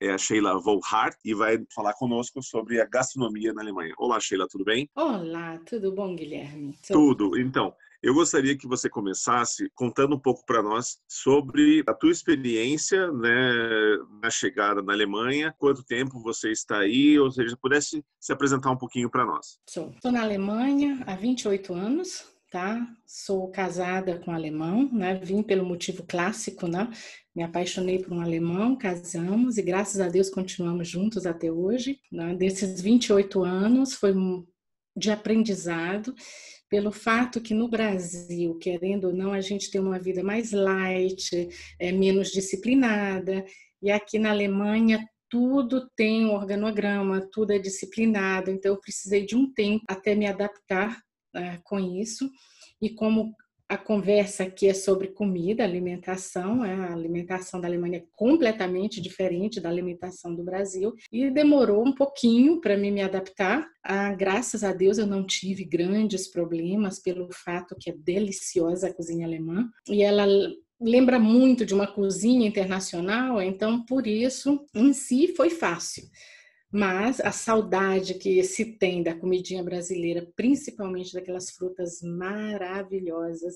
é 0.00 0.10
a 0.10 0.18
Sheila 0.18 0.58
Volhart 0.60 1.16
e 1.24 1.34
vai 1.34 1.58
falar 1.74 1.94
conosco 1.94 2.42
sobre 2.42 2.80
a 2.80 2.86
gastronomia 2.86 3.52
na 3.52 3.62
Alemanha. 3.62 3.94
Olá, 3.98 4.20
Sheila, 4.20 4.46
tudo 4.48 4.64
bem? 4.64 4.88
Olá, 4.94 5.58
tudo 5.66 5.92
bom, 5.92 6.14
Guilherme? 6.14 6.78
Tudo. 6.86 7.38
Então, 7.38 7.74
eu 8.02 8.14
gostaria 8.14 8.56
que 8.56 8.68
você 8.68 8.88
começasse 8.88 9.70
contando 9.74 10.14
um 10.14 10.18
pouco 10.18 10.44
para 10.44 10.62
nós 10.62 10.98
sobre 11.08 11.82
a 11.86 11.94
tua 11.94 12.10
experiência 12.10 13.10
né, 13.10 13.98
na 14.22 14.30
chegada 14.30 14.82
na 14.82 14.92
Alemanha, 14.92 15.54
quanto 15.58 15.82
tempo 15.82 16.20
você 16.20 16.50
está 16.50 16.78
aí, 16.78 17.18
ou 17.18 17.30
seja, 17.30 17.56
pudesse 17.56 18.04
se 18.20 18.32
apresentar 18.32 18.70
um 18.70 18.76
pouquinho 18.76 19.10
para 19.10 19.24
nós. 19.24 19.58
Estou 19.66 20.12
na 20.12 20.22
Alemanha 20.22 21.02
há 21.06 21.16
28 21.16 21.72
anos, 21.72 22.35
tá? 22.56 22.88
Sou 23.04 23.50
casada 23.50 24.18
com 24.18 24.30
um 24.30 24.34
alemão, 24.34 24.90
né? 24.90 25.20
Vim 25.22 25.42
pelo 25.42 25.62
motivo 25.62 26.02
clássico, 26.04 26.66
né? 26.66 26.88
Me 27.34 27.42
apaixonei 27.42 27.98
por 27.98 28.14
um 28.14 28.20
alemão, 28.22 28.78
casamos 28.78 29.58
e 29.58 29.62
graças 29.62 30.00
a 30.00 30.08
Deus 30.08 30.30
continuamos 30.30 30.88
juntos 30.88 31.26
até 31.26 31.52
hoje. 31.52 32.00
Né? 32.10 32.34
Desses 32.34 32.80
28 32.80 33.44
anos 33.44 33.92
foi 33.92 34.14
de 34.96 35.10
aprendizado 35.10 36.14
pelo 36.70 36.90
fato 36.90 37.42
que 37.42 37.52
no 37.52 37.68
Brasil, 37.68 38.56
querendo 38.56 39.08
ou 39.08 39.12
não, 39.12 39.34
a 39.34 39.42
gente 39.42 39.70
tem 39.70 39.78
uma 39.78 39.98
vida 39.98 40.24
mais 40.24 40.52
light, 40.52 41.50
é, 41.78 41.92
menos 41.92 42.30
disciplinada, 42.30 43.44
e 43.82 43.90
aqui 43.90 44.18
na 44.18 44.30
Alemanha 44.30 45.06
tudo 45.28 45.90
tem 45.94 46.24
um 46.24 46.32
organograma, 46.32 47.28
tudo 47.30 47.52
é 47.52 47.58
disciplinado, 47.58 48.50
então 48.50 48.72
eu 48.72 48.80
precisei 48.80 49.26
de 49.26 49.36
um 49.36 49.52
tempo 49.52 49.84
até 49.88 50.14
me 50.14 50.26
adaptar 50.26 51.04
uh, 51.36 51.60
com 51.64 51.78
isso. 51.78 52.30
E 52.80 52.90
como 52.90 53.34
a 53.68 53.76
conversa 53.76 54.44
aqui 54.44 54.68
é 54.68 54.74
sobre 54.74 55.08
comida, 55.08 55.64
alimentação, 55.64 56.64
é, 56.64 56.72
a 56.72 56.92
alimentação 56.92 57.60
da 57.60 57.66
Alemanha 57.66 57.98
é 57.98 58.04
completamente 58.14 59.00
diferente 59.00 59.60
da 59.60 59.68
alimentação 59.68 60.34
do 60.34 60.44
Brasil 60.44 60.94
e 61.10 61.28
demorou 61.30 61.84
um 61.84 61.92
pouquinho 61.92 62.60
para 62.60 62.76
mim 62.76 62.92
me 62.92 63.02
adaptar. 63.02 63.66
Ah, 63.82 64.12
graças 64.14 64.62
a 64.62 64.72
Deus 64.72 64.98
eu 64.98 65.06
não 65.06 65.26
tive 65.26 65.64
grandes 65.64 66.28
problemas 66.28 67.00
pelo 67.00 67.28
fato 67.32 67.76
que 67.78 67.90
é 67.90 67.94
deliciosa 67.96 68.88
a 68.88 68.94
cozinha 68.94 69.26
alemã 69.26 69.68
e 69.88 70.02
ela 70.02 70.26
lembra 70.80 71.18
muito 71.18 71.66
de 71.66 71.74
uma 71.74 71.86
cozinha 71.86 72.46
internacional, 72.46 73.40
então 73.42 73.84
por 73.84 74.06
isso 74.06 74.64
em 74.74 74.92
si 74.92 75.34
foi 75.34 75.50
fácil. 75.50 76.04
Mas 76.76 77.22
a 77.22 77.32
saudade 77.32 78.12
que 78.12 78.44
se 78.44 78.66
tem 78.66 79.02
da 79.02 79.14
comidinha 79.14 79.62
brasileira, 79.62 80.28
principalmente 80.36 81.14
daquelas 81.14 81.48
frutas 81.48 82.02
maravilhosas 82.02 83.54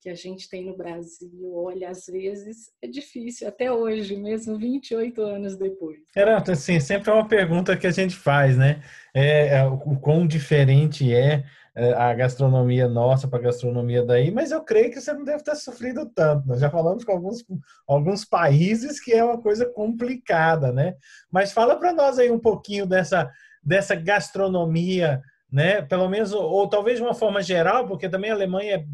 que 0.00 0.08
a 0.08 0.14
gente 0.14 0.48
tem 0.48 0.64
no 0.66 0.76
Brasil, 0.76 1.52
olha, 1.52 1.90
às 1.90 2.06
vezes 2.06 2.70
é 2.80 2.86
difícil, 2.86 3.48
até 3.48 3.72
hoje, 3.72 4.16
mesmo 4.16 4.56
28 4.56 5.20
anos 5.22 5.56
depois. 5.56 5.98
Era, 6.14 6.38
assim, 6.38 6.78
sempre 6.78 7.10
é 7.10 7.12
uma 7.12 7.26
pergunta 7.26 7.76
que 7.76 7.86
a 7.86 7.90
gente 7.90 8.14
faz, 8.14 8.56
né? 8.56 8.80
É, 9.12 9.58
é 9.58 9.64
o 9.64 9.96
quão 9.98 10.24
diferente 10.24 11.12
é 11.12 11.12
é, 11.12 11.44
a 11.74 12.12
gastronomia 12.12 12.86
nossa 12.86 13.26
para 13.26 13.38
a 13.38 13.42
gastronomia 13.42 14.04
daí, 14.04 14.30
mas 14.30 14.50
eu 14.50 14.62
creio 14.62 14.90
que 14.90 15.00
você 15.00 15.12
não 15.12 15.24
deve 15.24 15.42
ter 15.42 15.56
sofrido 15.56 16.06
tanto. 16.14 16.46
Nós 16.46 16.60
já 16.60 16.70
falamos 16.70 17.02
com 17.02 17.12
alguns, 17.12 17.42
alguns 17.86 18.24
países 18.24 19.00
que 19.00 19.12
é 19.12 19.24
uma 19.24 19.40
coisa 19.40 19.64
complicada, 19.64 20.70
né? 20.70 20.94
Mas 21.30 21.52
fala 21.52 21.76
para 21.76 21.92
nós 21.92 22.18
aí 22.18 22.30
um 22.30 22.38
pouquinho 22.38 22.86
dessa, 22.86 23.30
dessa 23.62 23.94
gastronomia, 23.94 25.22
né? 25.50 25.80
Pelo 25.80 26.08
menos, 26.10 26.32
ou, 26.32 26.42
ou 26.42 26.68
talvez 26.68 26.98
de 26.98 27.04
uma 27.04 27.14
forma 27.14 27.42
geral, 27.42 27.86
porque 27.86 28.08
também 28.08 28.30
a 28.30 28.34
Alemanha 28.34 28.76
é 28.76 28.84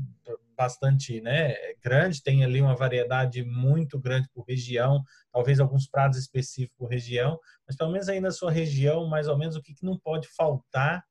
bastante 0.56 1.20
né, 1.20 1.54
grande, 1.80 2.20
tem 2.20 2.42
ali 2.42 2.60
uma 2.60 2.74
variedade 2.74 3.44
muito 3.44 3.96
grande 3.96 4.28
por 4.34 4.44
região, 4.44 5.04
talvez 5.32 5.60
alguns 5.60 5.88
pratos 5.88 6.18
específicos 6.18 6.76
por 6.76 6.90
região, 6.90 7.38
mas 7.64 7.76
pelo 7.76 7.92
menos 7.92 8.08
aí 8.08 8.18
na 8.18 8.32
sua 8.32 8.50
região, 8.50 9.06
mais 9.08 9.28
ou 9.28 9.38
menos, 9.38 9.54
o 9.54 9.62
que, 9.62 9.72
que 9.72 9.86
não 9.86 9.96
pode 9.96 10.26
faltar 10.36 11.04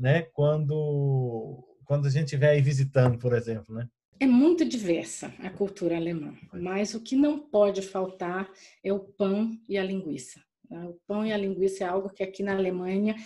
né? 0.00 0.22
Quando 0.32 1.64
quando 1.84 2.06
a 2.06 2.10
gente 2.10 2.26
estiver 2.26 2.50
aí 2.50 2.62
visitando, 2.62 3.18
por 3.18 3.32
exemplo, 3.34 3.74
né? 3.74 3.88
É 4.18 4.26
muito 4.26 4.64
diversa 4.64 5.32
a 5.40 5.50
cultura 5.50 5.96
alemã, 5.96 6.34
mas 6.52 6.94
o 6.94 7.00
que 7.00 7.16
não 7.16 7.38
pode 7.38 7.82
faltar 7.82 8.50
é 8.84 8.92
o 8.92 9.00
pão 9.00 9.50
e 9.68 9.78
a 9.78 9.82
linguiça. 9.82 10.40
Né? 10.68 10.84
O 10.84 11.00
pão 11.06 11.24
e 11.24 11.32
a 11.32 11.36
linguiça 11.36 11.84
é 11.84 11.86
algo 11.86 12.10
que 12.10 12.22
aqui 12.22 12.42
na 12.42 12.54
Alemanha 12.54 13.16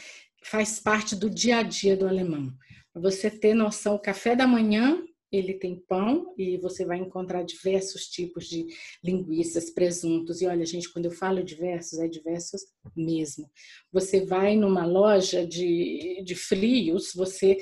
faz 0.45 0.79
parte 0.79 1.17
do 1.17 1.29
dia 1.29 1.59
a 1.59 1.63
dia 1.63 1.97
do 1.97 2.07
alemão. 2.07 2.53
Você 2.95 3.29
ter 3.29 3.55
noção, 3.55 3.97
o 3.97 3.99
café 3.99 4.37
da 4.37 4.47
manhã 4.47 5.03
ele 5.37 5.55
tem 5.55 5.83
pão 5.89 6.35
e 6.39 6.57
você 6.59 6.85
vai 6.85 6.99
encontrar 6.99 7.43
diversos 7.43 8.07
tipos 8.07 8.47
de 8.47 8.67
linguiças, 9.03 9.71
presuntos. 9.71 10.41
E 10.41 10.47
olha, 10.47 10.65
gente, 10.65 10.93
quando 10.93 11.07
eu 11.07 11.11
falo 11.11 11.43
diversos, 11.43 11.99
é 11.99 12.09
diversos 12.09 12.63
mesmo. 12.97 13.51
Você 13.93 14.25
vai 14.25 14.57
numa 14.57 14.85
loja 14.85 15.47
de, 15.47 16.23
de 16.25 16.35
frios, 16.35 17.13
você 17.15 17.59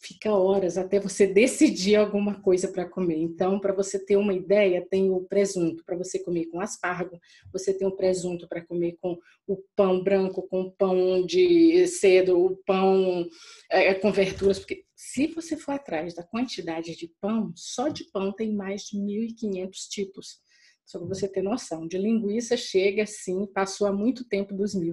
fica 0.00 0.32
horas 0.32 0.78
até 0.78 0.98
você 0.98 1.26
decidir 1.28 1.96
alguma 1.96 2.40
coisa 2.40 2.68
para 2.68 2.88
comer. 2.88 3.18
Então, 3.18 3.60
para 3.60 3.72
você 3.72 3.98
ter 3.98 4.16
uma 4.16 4.32
ideia, 4.32 4.86
tem 4.90 5.10
o 5.10 5.20
presunto 5.20 5.84
para 5.84 5.96
você 5.96 6.18
comer 6.18 6.46
com 6.46 6.60
aspargo, 6.60 7.18
você 7.52 7.72
tem 7.72 7.86
o 7.86 7.96
presunto 7.96 8.48
para 8.48 8.64
comer 8.64 8.96
com 9.00 9.18
o 9.46 9.62
pão 9.76 10.02
branco, 10.02 10.46
com 10.48 10.70
pão 10.70 11.24
de 11.24 11.86
cedo, 11.86 12.38
o 12.38 12.56
pão 12.64 13.26
é, 13.70 13.94
com 13.94 14.10
verduras, 14.10 14.58
porque 14.58 14.84
se 15.02 15.28
você 15.28 15.56
for 15.56 15.72
atrás 15.72 16.14
da 16.14 16.22
quantidade 16.22 16.94
de 16.94 17.10
pão, 17.22 17.54
só 17.56 17.88
de 17.88 18.04
pão 18.12 18.34
tem 18.34 18.54
mais 18.54 18.82
de 18.82 18.98
1.500 18.98 19.88
tipos. 19.88 20.42
Só 20.84 20.98
para 20.98 21.08
você 21.08 21.26
ter 21.26 21.40
noção. 21.40 21.88
De 21.88 21.96
linguiça 21.96 22.54
chega 22.54 23.04
assim, 23.04 23.46
passou 23.46 23.86
há 23.86 23.92
muito 23.94 24.28
tempo 24.28 24.54
dos 24.54 24.74
mil. 24.74 24.92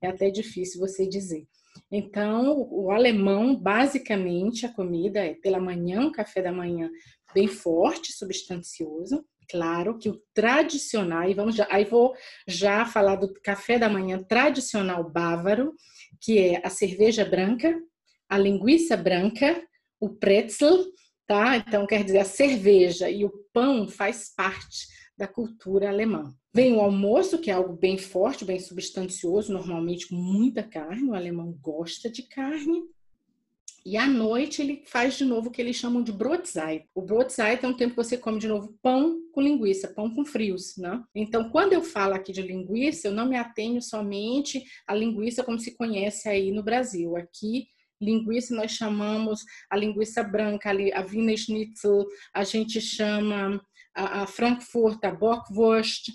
É 0.00 0.06
até 0.06 0.30
difícil 0.30 0.78
você 0.78 1.08
dizer. 1.08 1.44
Então, 1.90 2.68
o 2.70 2.92
alemão, 2.92 3.56
basicamente, 3.56 4.64
a 4.64 4.72
comida 4.72 5.24
é 5.24 5.34
pela 5.34 5.58
manhã, 5.58 6.02
um 6.02 6.12
café 6.12 6.40
da 6.40 6.52
manhã 6.52 6.88
bem 7.34 7.48
forte, 7.48 8.12
substancioso. 8.12 9.24
Claro 9.50 9.98
que 9.98 10.08
o 10.08 10.22
tradicional, 10.32 11.28
e 11.28 11.34
vamos 11.34 11.56
já, 11.56 11.66
aí 11.68 11.84
vou 11.84 12.14
já 12.46 12.86
falar 12.86 13.16
do 13.16 13.32
café 13.42 13.76
da 13.76 13.88
manhã 13.88 14.22
tradicional 14.22 15.10
bávaro, 15.10 15.74
que 16.20 16.38
é 16.38 16.64
a 16.64 16.70
cerveja 16.70 17.24
branca, 17.24 17.76
a 18.28 18.38
linguiça 18.38 18.96
branca, 18.96 19.62
o 20.00 20.10
pretzel, 20.10 20.84
tá? 21.26 21.56
Então, 21.56 21.86
quer 21.86 22.04
dizer, 22.04 22.18
a 22.18 22.24
cerveja 22.24 23.10
e 23.10 23.24
o 23.24 23.32
pão 23.52 23.88
faz 23.88 24.32
parte 24.34 24.86
da 25.16 25.26
cultura 25.26 25.88
alemã. 25.88 26.34
Vem 26.54 26.74
o 26.74 26.80
almoço, 26.80 27.38
que 27.38 27.50
é 27.50 27.54
algo 27.54 27.76
bem 27.76 27.98
forte, 27.98 28.44
bem 28.44 28.58
substancioso, 28.58 29.52
normalmente 29.52 30.08
com 30.08 30.16
muita 30.16 30.62
carne, 30.62 31.10
o 31.10 31.14
alemão 31.14 31.52
gosta 31.60 32.08
de 32.08 32.22
carne. 32.22 32.82
E 33.84 33.96
à 33.96 34.06
noite 34.06 34.60
ele 34.60 34.82
faz 34.84 35.16
de 35.16 35.24
novo 35.24 35.48
o 35.48 35.50
que 35.50 35.62
eles 35.62 35.76
chamam 35.76 36.02
de 36.02 36.12
Brotzeit. 36.12 36.84
O 36.94 37.00
Brotzeit 37.00 37.64
é 37.64 37.68
um 37.68 37.76
tempo 37.76 37.94
que 37.94 38.04
você 38.04 38.18
come 38.18 38.38
de 38.38 38.46
novo 38.46 38.76
pão 38.82 39.18
com 39.32 39.40
linguiça, 39.40 39.88
pão 39.88 40.14
com 40.14 40.24
frios, 40.24 40.76
né? 40.76 41.02
Então, 41.14 41.48
quando 41.50 41.72
eu 41.72 41.82
falo 41.82 42.14
aqui 42.14 42.32
de 42.32 42.42
linguiça, 42.42 43.08
eu 43.08 43.12
não 43.12 43.26
me 43.26 43.36
atenho 43.36 43.80
somente 43.80 44.62
à 44.86 44.94
linguiça 44.94 45.42
como 45.42 45.58
se 45.58 45.76
conhece 45.76 46.28
aí 46.28 46.52
no 46.52 46.62
Brasil. 46.62 47.16
Aqui 47.16 47.66
linguiça 48.00 48.54
nós 48.54 48.72
chamamos 48.72 49.44
a 49.70 49.76
linguiça 49.76 50.22
branca, 50.22 50.70
a 50.70 51.00
Wiener 51.02 51.36
Schnitzel, 51.36 52.06
a 52.32 52.44
gente 52.44 52.80
chama 52.80 53.60
a, 53.94 54.22
a 54.22 54.26
Frankfurt, 54.26 55.04
a 55.04 55.10
Bockwurst, 55.10 56.10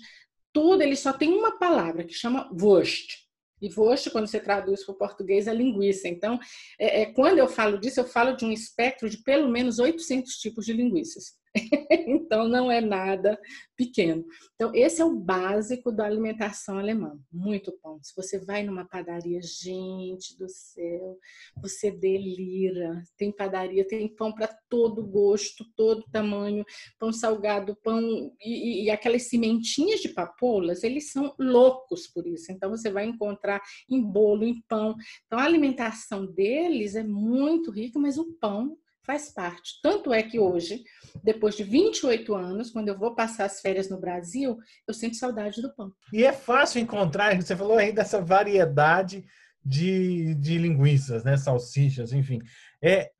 tudo 0.52 0.82
ele 0.82 0.96
só 0.96 1.12
tem 1.12 1.32
uma 1.32 1.58
palavra 1.58 2.04
que 2.04 2.14
chama 2.14 2.48
Wurst. 2.52 3.24
E 3.60 3.68
Wurst, 3.74 4.10
quando 4.10 4.26
você 4.26 4.38
traduz 4.38 4.84
para 4.84 4.92
o 4.92 4.98
português, 4.98 5.46
é 5.46 5.54
linguiça. 5.54 6.06
Então, 6.06 6.38
é, 6.78 7.02
é, 7.02 7.06
quando 7.06 7.38
eu 7.38 7.48
falo 7.48 7.78
disso, 7.78 8.00
eu 8.00 8.04
falo 8.04 8.36
de 8.36 8.44
um 8.44 8.52
espectro 8.52 9.08
de 9.08 9.18
pelo 9.18 9.48
menos 9.48 9.78
800 9.78 10.36
tipos 10.36 10.64
de 10.64 10.72
linguiças. 10.72 11.34
então 12.06 12.48
não 12.48 12.70
é 12.70 12.80
nada 12.80 13.38
pequeno. 13.76 14.24
Então 14.54 14.74
esse 14.74 15.00
é 15.00 15.04
o 15.04 15.14
básico 15.14 15.92
da 15.92 16.04
alimentação 16.04 16.78
alemã, 16.78 17.18
muito 17.32 17.72
pão. 17.80 18.00
Se 18.02 18.14
você 18.16 18.38
vai 18.38 18.62
numa 18.64 18.84
padaria, 18.84 19.40
gente 19.42 20.36
do 20.36 20.48
céu, 20.48 21.18
você 21.60 21.90
delira. 21.90 23.02
Tem 23.16 23.30
padaria, 23.30 23.86
tem 23.86 24.08
pão 24.08 24.32
para 24.32 24.48
todo 24.68 25.06
gosto, 25.06 25.64
todo 25.76 26.04
tamanho, 26.10 26.64
pão 26.98 27.12
salgado, 27.12 27.76
pão 27.82 28.00
e, 28.40 28.84
e 28.84 28.90
aquelas 28.90 29.28
cimentinhas 29.28 30.00
de 30.00 30.08
papoulas, 30.08 30.82
eles 30.82 31.12
são 31.12 31.34
loucos 31.38 32.06
por 32.08 32.26
isso. 32.26 32.50
Então 32.50 32.70
você 32.70 32.90
vai 32.90 33.04
encontrar 33.06 33.62
em 33.88 34.00
bolo, 34.02 34.44
em 34.44 34.60
pão. 34.62 34.96
Então 35.26 35.38
a 35.38 35.44
alimentação 35.44 36.26
deles 36.26 36.96
é 36.96 37.04
muito 37.04 37.70
rica, 37.70 37.98
mas 37.98 38.18
o 38.18 38.32
pão 38.40 38.76
faz 39.04 39.30
parte. 39.30 39.80
Tanto 39.82 40.12
é 40.12 40.22
que 40.22 40.38
hoje, 40.38 40.82
depois 41.22 41.56
de 41.56 41.64
28 41.64 42.34
anos, 42.34 42.70
quando 42.70 42.88
eu 42.88 42.98
vou 42.98 43.14
passar 43.14 43.44
as 43.44 43.60
férias 43.60 43.88
no 43.88 44.00
Brasil, 44.00 44.58
eu 44.86 44.94
sinto 44.94 45.16
saudade 45.16 45.60
do 45.60 45.74
pão. 45.74 45.92
E 46.12 46.24
é 46.24 46.32
fácil 46.32 46.80
encontrar, 46.80 47.36
você 47.36 47.54
falou 47.54 47.76
aí 47.76 47.92
dessa 47.92 48.20
variedade 48.20 49.24
de, 49.64 50.34
de 50.34 50.58
linguiças, 50.58 51.24
né? 51.24 51.36
Salsichas, 51.36 52.12
enfim. 52.12 52.40
É, 52.82 53.10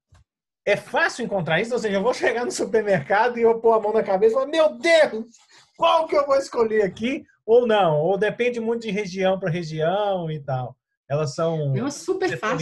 é 0.67 0.77
fácil 0.77 1.25
encontrar 1.25 1.61
isso? 1.61 1.73
Ou 1.73 1.79
seja, 1.79 1.97
eu 1.97 2.03
vou 2.03 2.15
chegar 2.15 2.45
no 2.45 2.51
supermercado 2.51 3.39
e 3.39 3.43
eu 3.43 3.61
pôr 3.61 3.73
a 3.75 3.81
mão 3.81 3.93
na 3.93 4.03
cabeça 4.03 4.33
e 4.33 4.35
falar, 4.35 4.47
meu 4.47 4.79
Deus, 4.79 5.27
qual 5.77 6.07
que 6.07 6.17
eu 6.17 6.27
vou 6.27 6.37
escolher 6.37 6.83
aqui? 6.83 7.25
Ou 7.47 7.67
não? 7.67 8.01
Ou 8.01 8.17
depende 8.17 8.61
muito 8.61 8.83
de 8.83 8.91
região 8.91 9.39
para 9.39 9.51
região 9.51 10.31
e 10.31 10.41
tal. 10.41 10.77
Elas 11.09 11.35
são 11.35 11.75
não, 11.75 11.87
é 11.87 11.91
super 11.91 12.39
fácil 12.39 12.57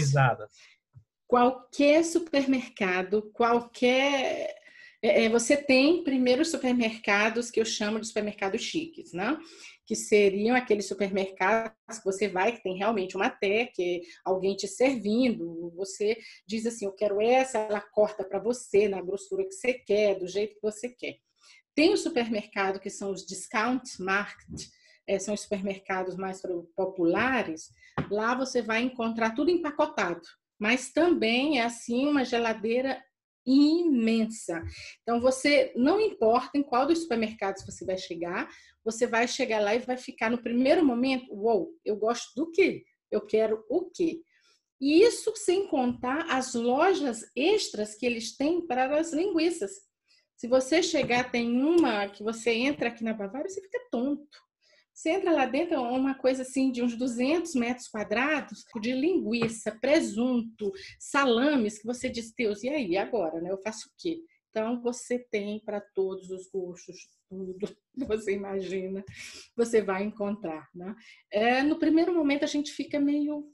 qualquer 1.33 2.05
supermercado, 2.05 3.31
qualquer. 3.33 4.55
É, 5.01 5.25
é, 5.25 5.29
você 5.31 5.57
tem 5.57 6.05
primeiro 6.05 6.45
supermercados 6.45 7.51
que 7.51 7.59
eu 7.59 7.65
chamo 7.65 7.99
de 7.99 8.07
supermercados 8.07 8.61
chiques, 8.61 9.15
né? 9.15 9.39
Que 9.87 9.97
seriam 9.97 10.55
aqueles 10.55 10.87
supermercados 10.87 11.73
que 11.89 12.05
você 12.05 12.29
vai, 12.29 12.53
que 12.53 12.63
tem 12.63 12.77
realmente 12.77 13.17
uma 13.17 13.31
que 13.75 14.03
alguém 14.23 14.55
te 14.55 14.69
servindo. 14.69 15.73
Você 15.75 16.19
diz 16.47 16.67
assim: 16.67 16.85
Eu 16.85 16.93
quero 16.93 17.19
essa, 17.19 17.57
ela 17.57 17.81
corta 17.81 18.23
para 18.23 18.39
você 18.39 18.87
na 18.87 19.01
grossura 19.01 19.43
que 19.45 19.53
você 19.53 19.73
quer, 19.73 20.19
do 20.19 20.29
jeito 20.29 20.57
que 20.57 20.63
você 20.63 20.91
quer. 20.91 21.17
Tem 21.75 21.95
o 21.95 21.97
supermercado 21.97 22.79
que 22.79 22.91
são 22.91 23.11
os 23.11 23.25
discount 23.25 23.99
market, 24.01 24.67
é, 25.07 25.19
são 25.19 25.33
os 25.33 25.41
supermercados 25.41 26.15
mais 26.15 26.43
populares. 26.77 27.71
Lá 28.11 28.35
você 28.35 28.61
vai 28.61 28.83
encontrar 28.83 29.35
tudo 29.35 29.51
empacotado 29.51 30.21
mas 30.63 30.93
também 30.93 31.59
é 31.59 31.65
assim 31.65 32.07
uma 32.07 32.25
geladeira 32.25 33.03
imensa. 33.45 34.63
Então 35.03 35.21
você 35.21 35.73
não 35.75 36.01
importa 36.01 36.57
em 36.57 36.63
qual 36.63 36.87
dos 36.87 37.01
supermercados 37.01 37.67
você 37.67 37.85
vai 37.85 37.99
chegar, 37.99 38.49
você 38.85 39.05
vai 39.05 39.27
chegar 39.27 39.61
lá 39.61 39.75
e 39.75 39.81
vai 39.81 39.97
ficar 39.97 40.31
no 40.31 40.41
primeiro 40.41 40.87
momento, 40.87 41.35
uou, 41.35 41.43
wow, 41.43 41.75
eu 41.85 41.97
gosto 41.97 42.33
do 42.37 42.49
quê? 42.53 42.85
Eu 43.11 43.27
quero 43.27 43.65
o 43.69 43.91
quê? 43.91 44.21
E 44.81 45.03
isso 45.03 45.35
sem 45.35 45.67
contar 45.67 46.31
as 46.31 46.55
lojas 46.55 47.29
extras 47.35 47.97
que 47.97 48.07
eles 48.07 48.37
têm 48.37 48.65
para 48.65 49.01
as 49.01 49.13
linguiças. 49.13 49.73
Se 50.37 50.47
você 50.47 50.81
chegar, 50.81 51.33
tem 51.33 51.61
uma 51.61 52.09
que 52.09 52.23
você 52.23 52.53
entra 52.53 52.89
aqui 52.89 53.03
na 53.03 53.13
Bavária, 53.13 53.51
você 53.51 53.61
fica 53.61 53.81
tonto. 53.91 54.39
Você 55.03 55.11
entra 55.11 55.33
lá 55.33 55.47
dentro, 55.47 55.75
é 55.75 55.79
uma 55.81 56.15
coisa 56.15 56.43
assim 56.43 56.71
de 56.71 56.81
uns 56.81 56.97
200 56.97 57.57
metros 57.57 57.89
quadrados 57.89 58.65
de 58.81 58.93
linguiça, 58.93 59.77
presunto, 59.81 60.71
salames, 60.97 61.81
que 61.81 61.85
você 61.85 62.09
diz, 62.09 62.33
Deus, 62.33 62.63
e 62.63 62.69
aí, 62.69 62.97
agora, 62.97 63.41
né? 63.41 63.51
Eu 63.51 63.59
faço 63.59 63.89
o 63.89 63.93
quê? 63.99 64.21
Então, 64.49 64.81
você 64.81 65.19
tem 65.19 65.59
para 65.59 65.81
todos 65.81 66.31
os 66.31 66.49
gostos, 66.49 67.09
tudo 67.29 67.67
que 67.99 68.05
você 68.05 68.33
imagina, 68.33 69.05
você 69.57 69.83
vai 69.83 70.05
encontrar. 70.05 70.69
Né? 70.73 70.95
É, 71.33 71.63
no 71.65 71.81
primeiro 71.81 72.15
momento, 72.15 72.45
a 72.45 72.49
gente 72.49 72.71
fica 72.71 73.01
meio 73.01 73.53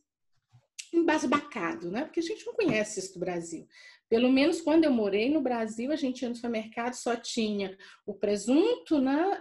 embasbacado, 0.93 1.91
né? 1.91 2.05
Porque 2.05 2.21
a 2.21 2.23
gente 2.23 2.45
não 2.45 2.53
conhece 2.53 3.01
isso 3.01 3.15
do 3.15 3.21
Brasil. 3.21 3.67
Pelo 4.07 4.31
menos 4.31 4.61
quando 4.61 4.85
eu 4.85 4.93
morei 4.93 5.31
no 5.31 5.41
Brasil, 5.41 5.93
a 5.93 5.97
gente 5.97 6.21
ia 6.21 6.29
no 6.29 6.35
supermercado, 6.35 6.93
só 6.93 7.17
tinha 7.17 7.75
o 8.05 8.13
presunto, 8.13 9.01
né? 9.01 9.39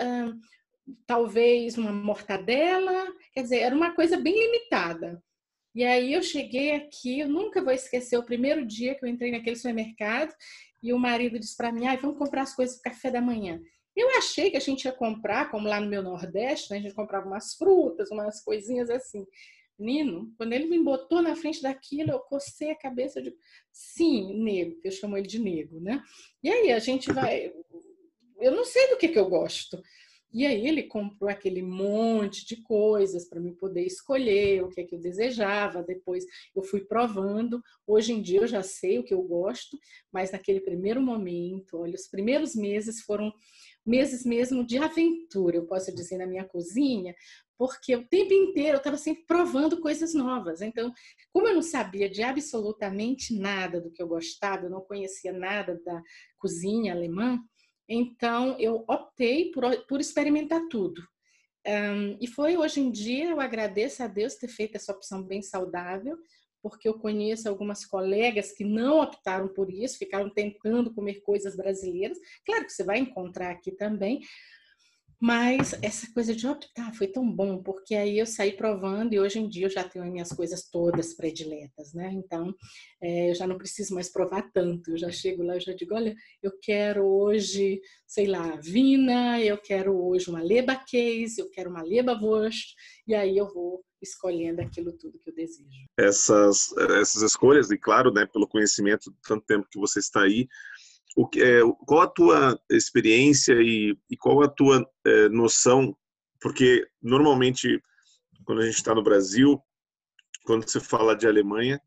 Talvez 1.06 1.78
uma 1.78 1.92
mortadela, 1.92 3.08
quer 3.34 3.44
dizer, 3.44 3.60
era 3.60 3.76
uma 3.76 3.94
coisa 3.94 4.18
bem 4.18 4.34
limitada. 4.34 5.22
E 5.76 5.84
aí 5.84 6.14
eu 6.14 6.24
cheguei 6.24 6.72
aqui, 6.72 7.20
eu 7.20 7.30
nunca 7.30 7.64
vou 7.64 7.74
esquecer 7.74 8.18
o 8.18 8.26
primeiro 8.26 8.66
dia 8.66 8.96
que 8.96 9.06
eu 9.06 9.10
entrei 9.10 9.32
naquele 9.32 9.56
supermercado 9.56 10.34
e 10.82 10.92
o 10.92 11.00
marido 11.00 11.40
disse 11.40 11.56
para 11.56 11.72
mim: 11.72 11.88
ah, 11.88 11.96
vamos 11.96 12.18
comprar 12.18 12.42
as 12.44 12.56
coisas 12.56 12.82
para 12.82 12.92
café 12.92 13.12
da 13.12 13.22
manhã". 13.22 13.62
Eu 13.96 14.10
achei 14.18 14.52
que 14.52 14.58
a 14.58 14.62
gente 14.62 14.86
ia 14.86 14.92
comprar, 14.92 15.50
como 15.50 15.68
lá 15.68 15.80
no 15.80 15.90
meu 15.90 16.04
Nordeste, 16.04 16.72
né, 16.72 16.78
a 16.78 16.82
gente 16.82 16.94
comprava 16.94 17.28
umas 17.28 17.56
frutas, 17.56 18.12
umas 18.12 18.44
coisinhas 18.44 18.90
assim. 18.90 19.26
Nino, 19.78 20.34
quando 20.38 20.54
ele 20.54 20.66
me 20.66 20.84
botou 20.84 21.22
na 21.22 21.36
frente 21.36 21.62
daquilo, 21.62 22.12
eu 22.12 22.20
cocei 22.20 22.72
a 22.72 22.76
cabeça 22.78 23.22
de 23.22 23.32
sim, 23.72 24.44
que 24.82 24.88
eu 24.88 24.92
chamo 24.92 25.18
ele 25.18 25.28
de 25.28 25.40
nego, 25.40 25.80
né? 25.80 26.02
E 26.44 26.50
aí 26.50 26.72
a 26.72 26.80
gente 26.80 27.12
vai, 27.12 27.54
eu 28.40 28.52
não 28.52 28.66
sei 28.66 28.90
do 28.90 28.98
que 28.98 29.10
que 29.10 29.20
eu 29.20 29.30
gosto. 29.30 29.82
E 30.38 30.46
aí 30.46 30.68
ele 30.68 30.84
comprou 30.84 31.32
aquele 31.32 31.64
monte 31.64 32.46
de 32.46 32.62
coisas 32.62 33.28
para 33.28 33.40
me 33.40 33.56
poder 33.56 33.88
escolher 33.88 34.64
o 34.64 34.70
que 34.70 34.82
é 34.82 34.84
que 34.84 34.94
eu 34.94 35.00
desejava. 35.00 35.82
Depois 35.82 36.24
eu 36.56 36.62
fui 36.62 36.82
provando. 36.82 37.60
Hoje 37.88 38.14
em 38.14 38.22
dia 38.22 38.42
eu 38.42 38.48
já 38.48 38.62
sei 38.62 39.00
o 39.00 39.04
que 39.04 39.16
eu 39.16 39.24
gosto, 39.24 39.76
mas 40.14 40.32
naquele 40.32 40.62
primeiro 40.62 41.02
momento, 41.02 41.80
olha, 41.80 41.96
os 41.96 42.08
primeiros 42.08 42.56
meses 42.56 43.02
foram 43.02 43.34
meses 43.84 44.24
mesmo 44.24 44.64
de 44.64 44.78
aventura, 44.78 45.56
eu 45.56 45.66
posso 45.66 45.92
dizer, 45.96 46.20
na 46.20 46.28
minha 46.28 46.46
cozinha, 46.46 47.16
porque 47.58 47.96
o 47.96 48.08
tempo 48.08 48.32
inteiro 48.32 48.76
eu 48.76 48.78
estava 48.78 48.98
sempre 48.98 49.24
provando 49.26 49.82
coisas 49.82 50.14
novas. 50.14 50.62
Então, 50.62 50.94
como 51.34 51.48
eu 51.48 51.56
não 51.56 51.64
sabia 51.64 52.08
de 52.08 52.22
absolutamente 52.22 53.36
nada 53.36 53.82
do 53.82 53.90
que 53.90 54.04
eu 54.04 54.08
gostava, 54.08 54.66
eu 54.66 54.70
não 54.70 54.82
conhecia 54.82 55.34
nada 55.34 55.82
da 55.84 56.00
cozinha 56.38 56.94
alemã, 56.94 57.40
então, 57.88 58.58
eu 58.60 58.84
optei 58.88 59.52
por, 59.52 59.64
por 59.88 60.02
experimentar 60.02 60.68
tudo. 60.70 61.02
Um, 61.66 62.18
e 62.22 62.28
foi 62.28 62.56
hoje 62.56 62.80
em 62.80 62.90
dia, 62.90 63.30
eu 63.30 63.42
agradeço 63.42 64.02
a 64.02 64.08
Deus 64.08 64.36
ter 64.36 64.48
feito 64.48 64.76
essa 64.76 64.92
opção 64.92 65.22
bem 65.22 65.42
saudável, 65.42 66.18
porque 66.62 66.88
eu 66.88 66.98
conheço 66.98 67.48
algumas 67.48 67.86
colegas 67.86 68.52
que 68.52 68.64
não 68.64 69.02
optaram 69.02 69.48
por 69.48 69.70
isso, 69.70 69.98
ficaram 69.98 70.30
tentando 70.30 70.94
comer 70.94 71.22
coisas 71.22 71.56
brasileiras. 71.56 72.18
Claro 72.46 72.66
que 72.66 72.72
você 72.74 72.84
vai 72.84 73.00
encontrar 73.00 73.52
aqui 73.52 73.72
também, 73.72 74.22
mas 75.20 75.74
essa 75.82 76.12
coisa 76.14 76.36
de 76.36 76.46
optar 76.48 76.94
foi 76.94 77.08
tão 77.08 77.30
bom, 77.30 77.62
porque 77.64 77.96
aí 77.96 78.20
eu 78.20 78.26
saí 78.26 78.52
provando 78.52 79.14
e 79.14 79.20
hoje 79.20 79.40
em 79.40 79.50
dia 79.50 79.66
eu 79.66 79.70
já 79.70 79.84
tenho 79.84 80.06
as 80.06 80.12
minhas 80.12 80.30
coisas 80.30 80.70
todas 80.70 81.16
prediletas, 81.16 81.94
né? 81.94 82.12
Então, 82.14 82.54
é, 83.02 83.32
eu 83.32 83.36
já 83.36 83.48
não 83.48 83.58
preciso 83.58 83.96
mais 83.96 84.10
provar 84.10 84.52
tanto. 84.54 84.92
Eu 84.92 84.98
já 84.98 85.12
chego 85.12 85.42
lá 85.44 85.58
e 85.58 85.60
já 85.60 85.74
digo, 85.74 85.96
olha, 85.96 86.16
eu 86.42 86.52
quero 86.62 87.04
hoje, 87.04 87.82
sei 88.06 88.28
lá, 88.28 88.58
vina, 88.58 89.42
eu 89.42 89.58
quero 89.58 89.98
hoje 89.98 90.30
uma 90.30 90.42
leba 90.42 90.76
case, 90.76 91.40
eu 91.40 91.50
quero 91.50 91.70
uma 91.72 91.82
leba 91.82 92.14
wurst, 92.14 92.76
e 93.08 93.16
aí 93.16 93.38
eu 93.38 93.52
vou 93.52 93.84
escolhendo 94.02 94.62
aquilo 94.62 94.92
tudo 94.94 95.20
que 95.20 95.30
eu 95.30 95.34
desejo. 95.34 95.88
Essas, 95.98 96.76
essas 97.00 97.24
escolhas, 97.24 97.72
e 97.72 97.78
claro, 97.78 98.12
né, 98.12 98.26
pelo 98.26 98.48
conhecimento, 98.48 99.12
tanto 99.28 99.46
tempo 99.46 99.68
que 99.70 99.80
você 99.80 100.00
está 100.00 100.22
aí, 100.22 100.48
o 101.18 101.28
é, 101.38 101.62
qual 101.88 102.02
a 102.02 102.08
tua 102.08 102.62
experiência 102.70 103.54
e, 103.54 103.98
e 104.08 104.16
qual 104.16 104.44
a 104.44 104.48
tua 104.48 104.88
é, 105.04 105.28
noção? 105.30 105.98
Porque 106.40 106.88
normalmente 107.02 107.82
quando 108.46 108.62
a 108.62 108.66
gente 108.66 108.76
está 108.76 108.94
no 108.94 109.04
Brasil, 109.04 109.60
quando 110.46 110.70
se 110.70 110.80
fala 110.80 111.16
de 111.16 111.28
Alemanha, 111.28 111.82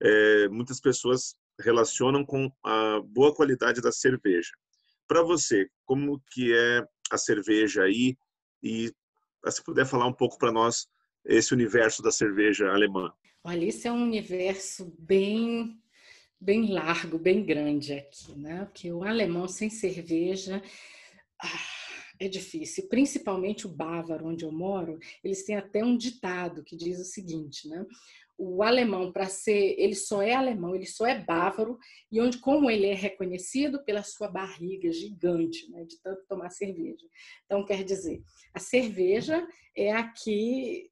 é, 0.00 0.46
muitas 0.48 0.78
pessoas 0.78 1.34
relacionam 1.58 2.24
com 2.24 2.52
a 2.62 3.00
boa 3.00 3.34
qualidade 3.34 3.80
da 3.80 3.90
cerveja. 3.90 4.50
Para 5.08 5.22
você, 5.22 5.68
como 5.86 6.22
que 6.30 6.52
é 6.54 6.86
a 7.10 7.16
cerveja 7.16 7.82
aí? 7.82 8.14
E 8.62 8.92
se 9.48 9.64
puder 9.64 9.86
falar 9.86 10.06
um 10.06 10.12
pouco 10.12 10.36
para 10.36 10.52
nós 10.52 10.86
esse 11.24 11.54
universo 11.54 12.02
da 12.02 12.12
cerveja 12.12 12.68
alemã. 12.70 13.10
Olha, 13.42 13.64
isso 13.64 13.88
é 13.88 13.92
um 13.92 14.02
universo 14.02 14.94
bem 14.98 15.80
bem 16.46 16.72
largo, 16.72 17.18
bem 17.18 17.44
grande 17.44 17.92
aqui, 17.92 18.32
né? 18.38 18.66
Porque 18.66 18.92
o 18.92 19.02
alemão 19.02 19.48
sem 19.48 19.68
cerveja 19.68 20.62
ah, 21.42 21.48
é 22.20 22.28
difícil, 22.28 22.88
principalmente 22.88 23.66
o 23.66 23.68
bávaro, 23.68 24.28
onde 24.28 24.44
eu 24.44 24.52
moro, 24.52 24.96
eles 25.24 25.44
têm 25.44 25.56
até 25.56 25.84
um 25.84 25.96
ditado 25.96 26.62
que 26.62 26.76
diz 26.76 27.00
o 27.00 27.04
seguinte, 27.04 27.68
né? 27.68 27.84
O 28.38 28.62
alemão, 28.62 29.10
para 29.10 29.26
ser, 29.26 29.74
ele 29.76 29.96
só 29.96 30.22
é 30.22 30.34
alemão, 30.34 30.76
ele 30.76 30.86
só 30.86 31.04
é 31.04 31.18
bávaro, 31.18 31.78
e 32.12 32.20
onde 32.20 32.38
como 32.38 32.70
ele 32.70 32.86
é 32.86 32.94
reconhecido 32.94 33.82
pela 33.82 34.04
sua 34.04 34.28
barriga 34.28 34.92
gigante, 34.92 35.68
né, 35.70 35.84
de 35.84 36.00
tanto 36.02 36.22
tomar 36.28 36.50
cerveja. 36.50 37.06
Então, 37.46 37.64
quer 37.64 37.82
dizer, 37.82 38.22
a 38.54 38.60
cerveja 38.60 39.44
é 39.74 39.90
aqui 39.90 40.90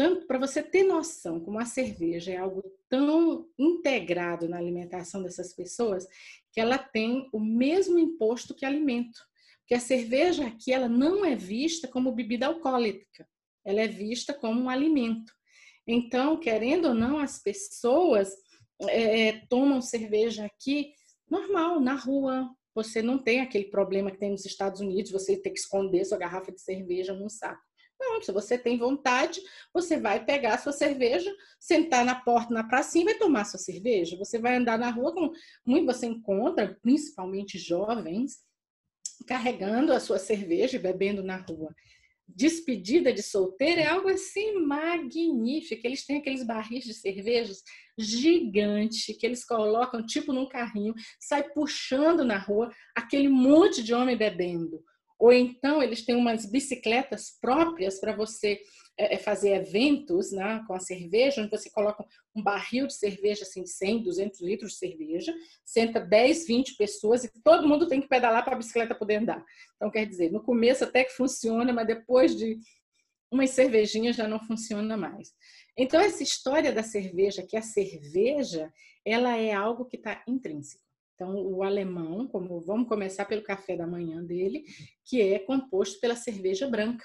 tanto 0.00 0.26
para 0.26 0.38
você 0.38 0.62
ter 0.62 0.82
noção 0.82 1.38
como 1.38 1.58
a 1.58 1.66
cerveja 1.66 2.32
é 2.32 2.38
algo 2.38 2.64
tão 2.88 3.46
integrado 3.58 4.48
na 4.48 4.56
alimentação 4.56 5.22
dessas 5.22 5.52
pessoas, 5.52 6.08
que 6.50 6.58
ela 6.58 6.78
tem 6.78 7.28
o 7.34 7.38
mesmo 7.38 7.98
imposto 7.98 8.54
que 8.54 8.64
alimento. 8.64 9.20
Porque 9.58 9.74
a 9.74 9.78
cerveja 9.78 10.46
aqui 10.46 10.72
ela 10.72 10.88
não 10.88 11.22
é 11.22 11.36
vista 11.36 11.86
como 11.86 12.14
bebida 12.14 12.46
alcoólica, 12.46 13.28
ela 13.62 13.82
é 13.82 13.86
vista 13.86 14.32
como 14.32 14.58
um 14.58 14.70
alimento. 14.70 15.34
Então, 15.86 16.38
querendo 16.38 16.88
ou 16.88 16.94
não, 16.94 17.18
as 17.18 17.38
pessoas 17.38 18.34
é, 18.88 19.42
tomam 19.50 19.82
cerveja 19.82 20.46
aqui 20.46 20.94
normal, 21.28 21.78
na 21.78 21.94
rua. 21.94 22.50
Você 22.74 23.02
não 23.02 23.18
tem 23.18 23.42
aquele 23.42 23.66
problema 23.66 24.10
que 24.10 24.16
tem 24.16 24.30
nos 24.30 24.46
Estados 24.46 24.80
Unidos, 24.80 25.12
você 25.12 25.36
ter 25.36 25.50
que 25.50 25.58
esconder 25.58 26.06
sua 26.06 26.16
garrafa 26.16 26.50
de 26.50 26.62
cerveja 26.62 27.12
num 27.12 27.28
saco. 27.28 27.68
Não, 28.00 28.22
se 28.22 28.32
você 28.32 28.56
tem 28.56 28.78
vontade, 28.78 29.40
você 29.74 30.00
vai 30.00 30.24
pegar 30.24 30.54
a 30.54 30.58
sua 30.58 30.72
cerveja, 30.72 31.30
sentar 31.58 32.04
na 32.04 32.14
porta, 32.14 32.52
na 32.52 32.64
pracinha 32.64 33.02
e 33.02 33.04
vai 33.04 33.14
tomar 33.18 33.44
sua 33.44 33.60
cerveja. 33.60 34.16
Você 34.16 34.38
vai 34.38 34.56
andar 34.56 34.78
na 34.78 34.90
rua, 34.90 35.12
com 35.12 35.30
muito 35.66 35.86
você 35.86 36.06
encontra, 36.06 36.78
principalmente 36.80 37.58
jovens, 37.58 38.40
carregando 39.26 39.92
a 39.92 40.00
sua 40.00 40.18
cerveja 40.18 40.76
e 40.76 40.80
bebendo 40.80 41.22
na 41.22 41.36
rua 41.36 41.74
despedida 42.34 43.12
de 43.12 43.22
solteiro 43.22 43.80
é 43.80 43.86
algo 43.86 44.08
assim 44.08 44.54
magnífico. 44.60 45.86
Eles 45.86 46.04
têm 46.04 46.18
aqueles 46.18 46.44
barris 46.44 46.84
de 46.84 46.94
cervejas 46.94 47.62
gigante 47.98 49.14
que 49.14 49.26
eles 49.26 49.44
colocam 49.44 50.04
tipo 50.04 50.32
num 50.32 50.48
carrinho, 50.48 50.94
sai 51.18 51.42
puxando 51.50 52.24
na 52.24 52.38
rua 52.38 52.70
aquele 52.94 53.28
monte 53.28 53.82
de 53.82 53.92
homem 53.92 54.16
bebendo. 54.16 54.82
Ou 55.20 55.32
então 55.32 55.82
eles 55.82 56.02
têm 56.02 56.16
umas 56.16 56.46
bicicletas 56.46 57.36
próprias 57.40 58.00
para 58.00 58.16
você 58.16 58.58
é, 58.96 59.14
é, 59.14 59.18
fazer 59.18 59.50
eventos 59.50 60.32
né, 60.32 60.64
com 60.66 60.72
a 60.72 60.80
cerveja, 60.80 61.42
onde 61.42 61.50
você 61.50 61.70
coloca 61.70 62.04
um 62.34 62.42
barril 62.42 62.86
de 62.86 62.94
cerveja, 62.94 63.42
assim, 63.42 63.66
100, 63.66 64.02
200 64.02 64.40
litros 64.40 64.72
de 64.72 64.78
cerveja, 64.78 65.34
senta 65.64 66.00
10, 66.00 66.46
20 66.46 66.76
pessoas 66.76 67.24
e 67.24 67.30
todo 67.44 67.68
mundo 67.68 67.86
tem 67.86 68.00
que 68.00 68.08
pedalar 68.08 68.42
para 68.42 68.54
a 68.54 68.58
bicicleta 68.58 68.94
poder 68.94 69.16
andar. 69.16 69.44
Então, 69.76 69.90
quer 69.90 70.06
dizer, 70.06 70.32
no 70.32 70.42
começo 70.42 70.84
até 70.84 71.04
que 71.04 71.12
funciona, 71.12 71.70
mas 71.72 71.86
depois 71.86 72.34
de 72.34 72.58
umas 73.30 73.50
cervejinhas 73.50 74.16
já 74.16 74.26
não 74.26 74.40
funciona 74.40 74.96
mais. 74.96 75.32
Então, 75.76 76.00
essa 76.00 76.22
história 76.22 76.72
da 76.72 76.82
cerveja, 76.82 77.46
que 77.46 77.56
a 77.56 77.62
cerveja, 77.62 78.72
ela 79.04 79.36
é 79.36 79.52
algo 79.52 79.84
que 79.84 79.96
está 79.96 80.22
intrínseco. 80.26 80.89
Então, 81.20 81.36
o 81.36 81.62
alemão, 81.62 82.26
como 82.26 82.58
vamos 82.62 82.88
começar 82.88 83.26
pelo 83.26 83.42
café 83.42 83.76
da 83.76 83.86
manhã 83.86 84.24
dele, 84.24 84.64
que 85.04 85.20
é 85.20 85.38
composto 85.38 86.00
pela 86.00 86.16
cerveja 86.16 86.66
branca. 86.66 87.04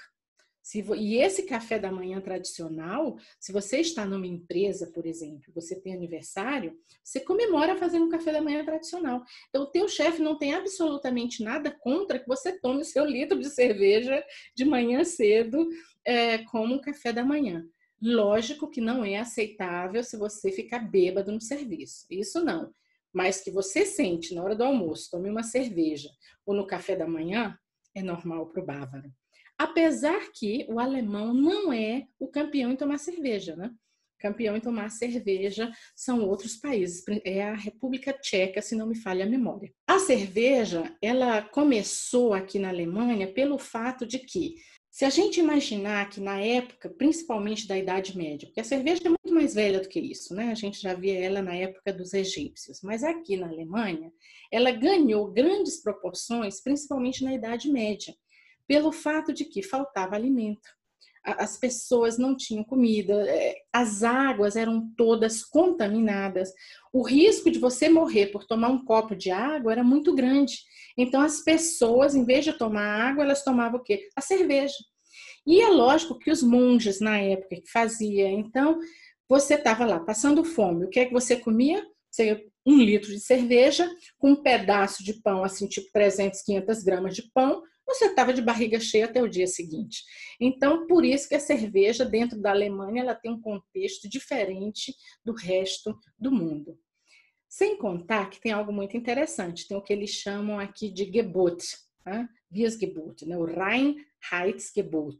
E 0.96 1.16
esse 1.16 1.42
café 1.42 1.78
da 1.78 1.92
manhã 1.92 2.18
tradicional, 2.18 3.18
se 3.38 3.52
você 3.52 3.78
está 3.80 4.06
numa 4.06 4.26
empresa, 4.26 4.90
por 4.90 5.04
exemplo, 5.04 5.52
você 5.54 5.78
tem 5.78 5.92
aniversário, 5.92 6.74
você 7.04 7.20
comemora 7.20 7.76
fazendo 7.76 8.06
um 8.06 8.08
café 8.08 8.32
da 8.32 8.40
manhã 8.40 8.64
tradicional. 8.64 9.22
Então, 9.50 9.64
o 9.64 9.70
teu 9.70 9.86
chefe 9.86 10.22
não 10.22 10.38
tem 10.38 10.54
absolutamente 10.54 11.44
nada 11.44 11.70
contra 11.70 12.18
que 12.18 12.26
você 12.26 12.58
tome 12.58 12.80
o 12.80 12.86
seu 12.86 13.04
litro 13.04 13.38
de 13.38 13.50
cerveja 13.50 14.24
de 14.54 14.64
manhã 14.64 15.04
cedo 15.04 15.68
é, 16.06 16.38
como 16.38 16.76
um 16.76 16.80
café 16.80 17.12
da 17.12 17.22
manhã. 17.22 17.68
Lógico 18.00 18.70
que 18.70 18.80
não 18.80 19.04
é 19.04 19.18
aceitável 19.18 20.02
se 20.02 20.16
você 20.16 20.50
ficar 20.50 20.78
bêbado 20.78 21.30
no 21.30 21.40
serviço. 21.40 22.06
Isso 22.10 22.42
não 22.42 22.72
mas 23.12 23.40
que 23.40 23.50
você 23.50 23.84
sente 23.84 24.34
na 24.34 24.42
hora 24.42 24.54
do 24.54 24.64
almoço, 24.64 25.10
tome 25.10 25.30
uma 25.30 25.42
cerveja 25.42 26.08
ou 26.44 26.54
no 26.54 26.66
café 26.66 26.94
da 26.94 27.06
manhã, 27.06 27.58
é 27.94 28.02
normal 28.02 28.46
para 28.46 28.62
o 28.62 28.66
bávaro. 28.66 29.12
Apesar 29.58 30.30
que 30.32 30.66
o 30.68 30.78
alemão 30.78 31.32
não 31.32 31.72
é 31.72 32.06
o 32.18 32.28
campeão 32.28 32.70
em 32.70 32.76
tomar 32.76 32.98
cerveja, 32.98 33.56
né? 33.56 33.72
Campeão 34.18 34.56
em 34.56 34.60
tomar 34.60 34.90
cerveja 34.90 35.70
são 35.94 36.22
outros 36.26 36.56
países, 36.56 37.04
é 37.24 37.42
a 37.42 37.54
República 37.54 38.12
Tcheca, 38.12 38.62
se 38.62 38.74
não 38.74 38.86
me 38.86 38.94
falha 38.94 39.24
a 39.24 39.28
memória. 39.28 39.72
A 39.86 39.98
cerveja, 39.98 40.96
ela 41.02 41.42
começou 41.42 42.32
aqui 42.32 42.58
na 42.58 42.68
Alemanha 42.68 43.32
pelo 43.32 43.58
fato 43.58 44.06
de 44.06 44.18
que 44.18 44.54
se 44.96 45.04
a 45.04 45.10
gente 45.10 45.38
imaginar 45.38 46.08
que 46.08 46.22
na 46.22 46.40
época, 46.40 46.88
principalmente 46.88 47.68
da 47.68 47.76
Idade 47.76 48.16
Média, 48.16 48.48
porque 48.48 48.62
a 48.62 48.64
cerveja 48.64 49.02
é 49.04 49.10
muito 49.10 49.30
mais 49.30 49.52
velha 49.52 49.78
do 49.78 49.90
que 49.90 50.00
isso, 50.00 50.34
né? 50.34 50.50
A 50.50 50.54
gente 50.54 50.80
já 50.80 50.94
via 50.94 51.22
ela 51.22 51.42
na 51.42 51.54
época 51.54 51.92
dos 51.92 52.14
egípcios, 52.14 52.80
mas 52.82 53.04
aqui 53.04 53.36
na 53.36 53.46
Alemanha, 53.46 54.10
ela 54.50 54.70
ganhou 54.70 55.30
grandes 55.30 55.82
proporções, 55.82 56.62
principalmente 56.62 57.22
na 57.22 57.34
Idade 57.34 57.70
Média, 57.70 58.14
pelo 58.66 58.90
fato 58.90 59.34
de 59.34 59.44
que 59.44 59.62
faltava 59.62 60.16
alimento. 60.16 60.66
As 61.22 61.58
pessoas 61.58 62.16
não 62.16 62.34
tinham 62.34 62.64
comida, 62.64 63.12
é, 63.28 63.54
as 63.70 64.02
águas 64.02 64.56
eram 64.56 64.90
todas 64.96 65.44
contaminadas. 65.44 66.50
O 66.90 67.02
risco 67.02 67.50
de 67.50 67.58
você 67.58 67.90
morrer 67.90 68.28
por 68.28 68.46
tomar 68.46 68.68
um 68.68 68.82
copo 68.82 69.14
de 69.14 69.30
água 69.30 69.72
era 69.72 69.84
muito 69.84 70.14
grande. 70.14 70.56
Então, 70.96 71.20
as 71.20 71.40
pessoas, 71.40 72.14
em 72.14 72.24
vez 72.24 72.44
de 72.44 72.52
tomar 72.52 73.08
água, 73.08 73.24
elas 73.24 73.44
tomavam 73.44 73.80
o 73.80 73.82
quê? 73.82 74.08
A 74.16 74.20
cerveja. 74.20 74.74
E 75.46 75.60
é 75.60 75.68
lógico 75.68 76.18
que 76.18 76.30
os 76.30 76.42
monges, 76.42 77.00
na 77.00 77.18
época, 77.18 77.56
que 77.56 77.70
fazia. 77.70 78.28
Então, 78.28 78.78
você 79.28 79.54
estava 79.54 79.84
lá 79.84 80.00
passando 80.00 80.44
fome. 80.44 80.84
O 80.86 80.88
que 80.88 81.00
é 81.00 81.06
que 81.06 81.12
você 81.12 81.36
comia? 81.36 81.84
Você, 82.10 82.46
um 82.64 82.78
litro 82.78 83.10
de 83.10 83.20
cerveja 83.20 83.88
com 84.18 84.30
um 84.30 84.42
pedaço 84.42 85.04
de 85.04 85.20
pão, 85.22 85.44
assim, 85.44 85.68
tipo 85.68 85.88
300, 85.92 86.42
500 86.42 86.82
gramas 86.82 87.14
de 87.14 87.30
pão. 87.32 87.62
Você 87.86 88.06
estava 88.06 88.32
de 88.32 88.42
barriga 88.42 88.80
cheia 88.80 89.04
até 89.04 89.22
o 89.22 89.28
dia 89.28 89.46
seguinte. 89.46 90.02
Então, 90.40 90.86
por 90.88 91.04
isso 91.04 91.28
que 91.28 91.36
a 91.36 91.40
cerveja, 91.40 92.04
dentro 92.04 92.40
da 92.40 92.50
Alemanha, 92.50 93.02
ela 93.02 93.14
tem 93.14 93.30
um 93.30 93.40
contexto 93.40 94.08
diferente 94.08 94.92
do 95.24 95.32
resto 95.32 95.96
do 96.18 96.32
mundo. 96.32 96.76
Sem 97.56 97.78
contar 97.78 98.28
que 98.28 98.38
tem 98.38 98.52
algo 98.52 98.70
muito 98.70 98.98
interessante, 98.98 99.66
tem 99.66 99.74
o 99.74 99.80
que 99.80 99.90
eles 99.90 100.10
chamam 100.10 100.60
aqui 100.60 100.90
de 100.90 101.10
Gebot, 101.10 101.64
né? 102.04 102.28
Wiesgebot, 102.52 103.24
né? 103.24 103.38
o 103.38 103.46
Reinheitsgebot. 103.46 105.18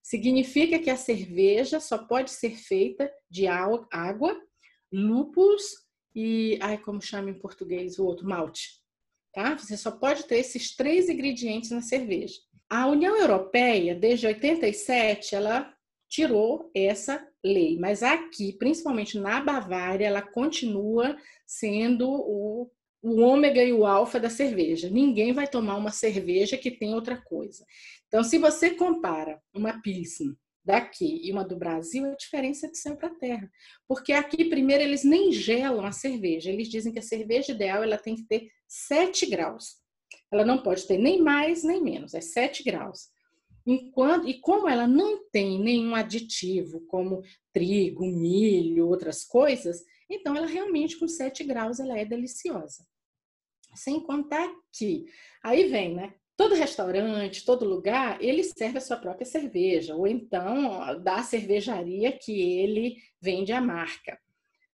Significa 0.00 0.78
que 0.78 0.88
a 0.88 0.96
cerveja 0.96 1.80
só 1.80 1.98
pode 1.98 2.30
ser 2.30 2.56
feita 2.56 3.12
de 3.28 3.48
água, 3.48 4.40
lúpulos 4.92 5.64
e, 6.14 6.60
ai, 6.62 6.78
como 6.78 7.02
chama 7.02 7.30
em 7.30 7.40
português 7.40 7.98
o 7.98 8.06
outro, 8.06 8.24
malte. 8.24 8.80
Tá? 9.32 9.58
Você 9.58 9.76
só 9.76 9.90
pode 9.90 10.28
ter 10.28 10.36
esses 10.36 10.76
três 10.76 11.08
ingredientes 11.08 11.72
na 11.72 11.82
cerveja. 11.82 12.38
A 12.70 12.86
União 12.86 13.16
Europeia, 13.16 13.96
desde 13.96 14.28
87, 14.28 15.34
ela 15.34 15.74
tirou 16.08 16.70
essa 16.72 17.28
lei, 17.44 17.78
mas 17.78 18.02
aqui, 18.02 18.52
principalmente 18.54 19.18
na 19.18 19.40
Bavária, 19.40 20.06
ela 20.06 20.22
continua 20.22 21.16
sendo 21.46 22.08
o, 22.08 22.70
o 23.02 23.20
ômega 23.20 23.62
e 23.62 23.72
o 23.72 23.84
alfa 23.84 24.18
da 24.18 24.30
cerveja. 24.30 24.88
Ninguém 24.88 25.32
vai 25.32 25.46
tomar 25.46 25.76
uma 25.76 25.90
cerveja 25.90 26.56
que 26.56 26.70
tem 26.70 26.94
outra 26.94 27.20
coisa. 27.20 27.64
Então, 28.08 28.24
se 28.24 28.38
você 28.38 28.70
compara 28.70 29.40
uma 29.52 29.80
Pilsen 29.82 30.34
daqui 30.64 31.20
e 31.22 31.30
uma 31.30 31.44
do 31.44 31.56
Brasil, 31.56 32.06
a 32.06 32.14
diferença 32.14 32.66
é 32.66 32.70
de 32.70 32.78
céu 32.78 32.96
para 32.96 33.10
terra. 33.10 33.50
Porque 33.86 34.14
aqui, 34.14 34.46
primeiro, 34.46 34.82
eles 34.82 35.04
nem 35.04 35.30
gelam 35.30 35.84
a 35.84 35.92
cerveja. 35.92 36.50
Eles 36.50 36.68
dizem 36.68 36.92
que 36.92 36.98
a 36.98 37.02
cerveja 37.02 37.52
ideal 37.52 37.82
ela 37.82 37.98
tem 37.98 38.16
que 38.16 38.24
ter 38.24 38.48
7 38.66 39.26
graus. 39.26 39.76
Ela 40.32 40.44
não 40.44 40.62
pode 40.62 40.86
ter 40.86 40.96
nem 40.96 41.20
mais 41.20 41.62
nem 41.62 41.82
menos, 41.82 42.14
é 42.14 42.20
7 42.20 42.64
graus. 42.64 43.08
Enquanto, 43.66 44.28
e 44.28 44.40
como 44.40 44.68
ela 44.68 44.86
não 44.86 45.24
tem 45.30 45.58
nenhum 45.58 45.94
aditivo, 45.94 46.80
como 46.86 47.22
trigo, 47.52 48.04
milho, 48.04 48.88
outras 48.88 49.24
coisas, 49.24 49.82
então 50.08 50.36
ela 50.36 50.46
realmente 50.46 50.98
com 50.98 51.08
7 51.08 51.44
graus 51.44 51.80
ela 51.80 51.98
é 51.98 52.04
deliciosa. 52.04 52.86
Sem 53.74 54.00
contar 54.00 54.48
que 54.72 55.06
aí 55.42 55.68
vem, 55.68 55.94
né? 55.94 56.14
Todo 56.36 56.54
restaurante, 56.54 57.44
todo 57.44 57.64
lugar, 57.64 58.22
ele 58.22 58.42
serve 58.42 58.78
a 58.78 58.80
sua 58.80 58.96
própria 58.96 59.24
cerveja, 59.24 59.94
ou 59.94 60.06
então 60.06 61.00
da 61.02 61.22
cervejaria 61.22 62.12
que 62.12 62.32
ele 62.32 62.96
vende 63.20 63.52
a 63.52 63.60
marca. 63.60 64.18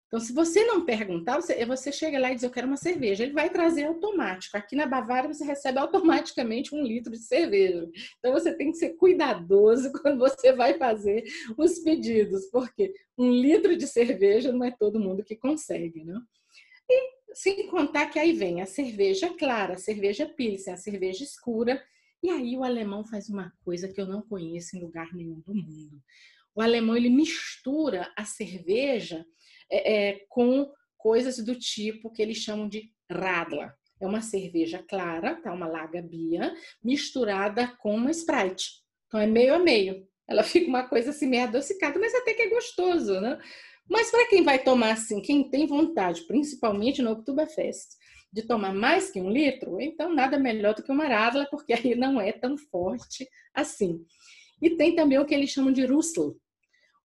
Então, 0.10 0.20
se 0.20 0.34
você 0.34 0.66
não 0.66 0.84
perguntar, 0.84 1.36
você, 1.40 1.64
você 1.68 1.92
chega 1.92 2.18
lá 2.18 2.32
e 2.32 2.34
diz, 2.34 2.44
eu 2.44 2.50
quero 2.50 2.66
uma 2.66 2.78
cerveja. 2.78 3.24
Ele 3.24 3.32
vai 3.32 3.48
trazer 3.48 3.84
automático. 3.84 4.58
Aqui 4.58 4.76
na 4.76 4.88
Bavária, 4.88 5.32
você 5.32 5.46
recebe 5.46 5.78
automaticamente 5.78 6.74
um 6.74 6.82
litro 6.82 7.12
de 7.12 7.20
cerveja. 7.20 7.88
Então, 8.18 8.34
você 8.34 8.52
tem 8.52 8.72
que 8.72 8.78
ser 8.78 8.96
cuidadoso 8.96 9.92
quando 10.02 10.18
você 10.18 10.52
vai 10.52 10.74
fazer 10.80 11.24
os 11.56 11.78
pedidos, 11.78 12.48
porque 12.48 12.92
um 13.16 13.32
litro 13.32 13.78
de 13.78 13.86
cerveja 13.86 14.52
não 14.52 14.66
é 14.66 14.72
todo 14.72 15.00
mundo 15.00 15.24
que 15.24 15.36
consegue, 15.36 16.04
né? 16.04 16.20
E 16.90 17.36
sem 17.36 17.68
contar 17.68 18.08
que 18.08 18.18
aí 18.18 18.34
vem 18.34 18.64
a 18.64 18.66
cerveja 18.66 19.30
clara, 19.38 19.76
a 19.76 19.78
cerveja 19.78 20.26
pilsen, 20.26 20.74
a 20.74 20.78
cerveja 20.78 21.24
escura. 21.24 21.80
E 22.24 22.32
aí 22.32 22.58
o 22.58 22.64
alemão 22.64 23.06
faz 23.06 23.30
uma 23.30 23.54
coisa 23.64 23.88
que 23.88 24.02
eu 24.02 24.08
não 24.08 24.24
conheço 24.24 24.76
em 24.76 24.82
lugar 24.82 25.14
nenhum 25.14 25.40
do 25.42 25.54
mundo. 25.54 26.02
O 26.56 26.62
alemão, 26.62 26.98
ele 26.98 27.12
mistura 27.12 28.12
a 28.18 28.26
cerveja 28.26 29.24
é, 29.72 30.10
é, 30.10 30.26
com 30.30 30.70
coisas 30.98 31.38
do 31.38 31.56
tipo 31.56 32.12
que 32.12 32.22
eles 32.22 32.38
chamam 32.38 32.68
de 32.68 32.92
radler. 33.10 33.74
É 34.02 34.08
uma 34.08 34.22
cerveja 34.22 34.84
clara, 34.88 35.36
tá? 35.42 35.52
uma 35.54 35.68
laga 35.68 36.02
bia, 36.02 36.54
misturada 36.84 37.68
com 37.82 37.96
uma 37.96 38.12
Sprite. 38.12 38.82
Então 39.08 39.20
é 39.20 39.28
meio 39.28 39.54
a 39.54 39.60
meio. 39.60 40.08
Ela 40.28 40.44
fica 40.44 40.68
uma 40.68 40.88
coisa 40.88 41.10
assim 41.10 41.28
meio 41.28 41.44
adocicada, 41.44 42.00
mas 42.00 42.14
até 42.14 42.34
que 42.34 42.44
é 42.44 42.50
gostoso, 42.50 43.20
né? 43.20 43.40
Mas 43.90 44.12
para 44.12 44.28
quem 44.28 44.44
vai 44.44 44.60
tomar 44.60 44.92
assim, 44.92 45.20
quem 45.20 45.50
tem 45.50 45.66
vontade, 45.66 46.22
principalmente 46.28 47.02
no 47.02 47.12
Oktoberfest, 47.12 47.98
de 48.32 48.44
tomar 48.44 48.74
mais 48.74 49.10
que 49.10 49.20
um 49.20 49.32
litro, 49.32 49.82
então 49.82 50.14
nada 50.14 50.38
melhor 50.38 50.76
do 50.76 50.84
que 50.84 50.92
uma 50.92 51.08
Radler, 51.08 51.50
porque 51.50 51.74
aí 51.74 51.96
não 51.96 52.22
é 52.22 52.32
tão 52.32 52.56
forte 52.56 53.28
assim. 53.54 54.06
E 54.62 54.70
tem 54.72 54.96
também 54.96 55.18
o 55.18 55.26
que 55.26 55.34
eles 55.34 55.50
chamam 55.50 55.72
de 55.74 55.86
Russell. 55.86 56.38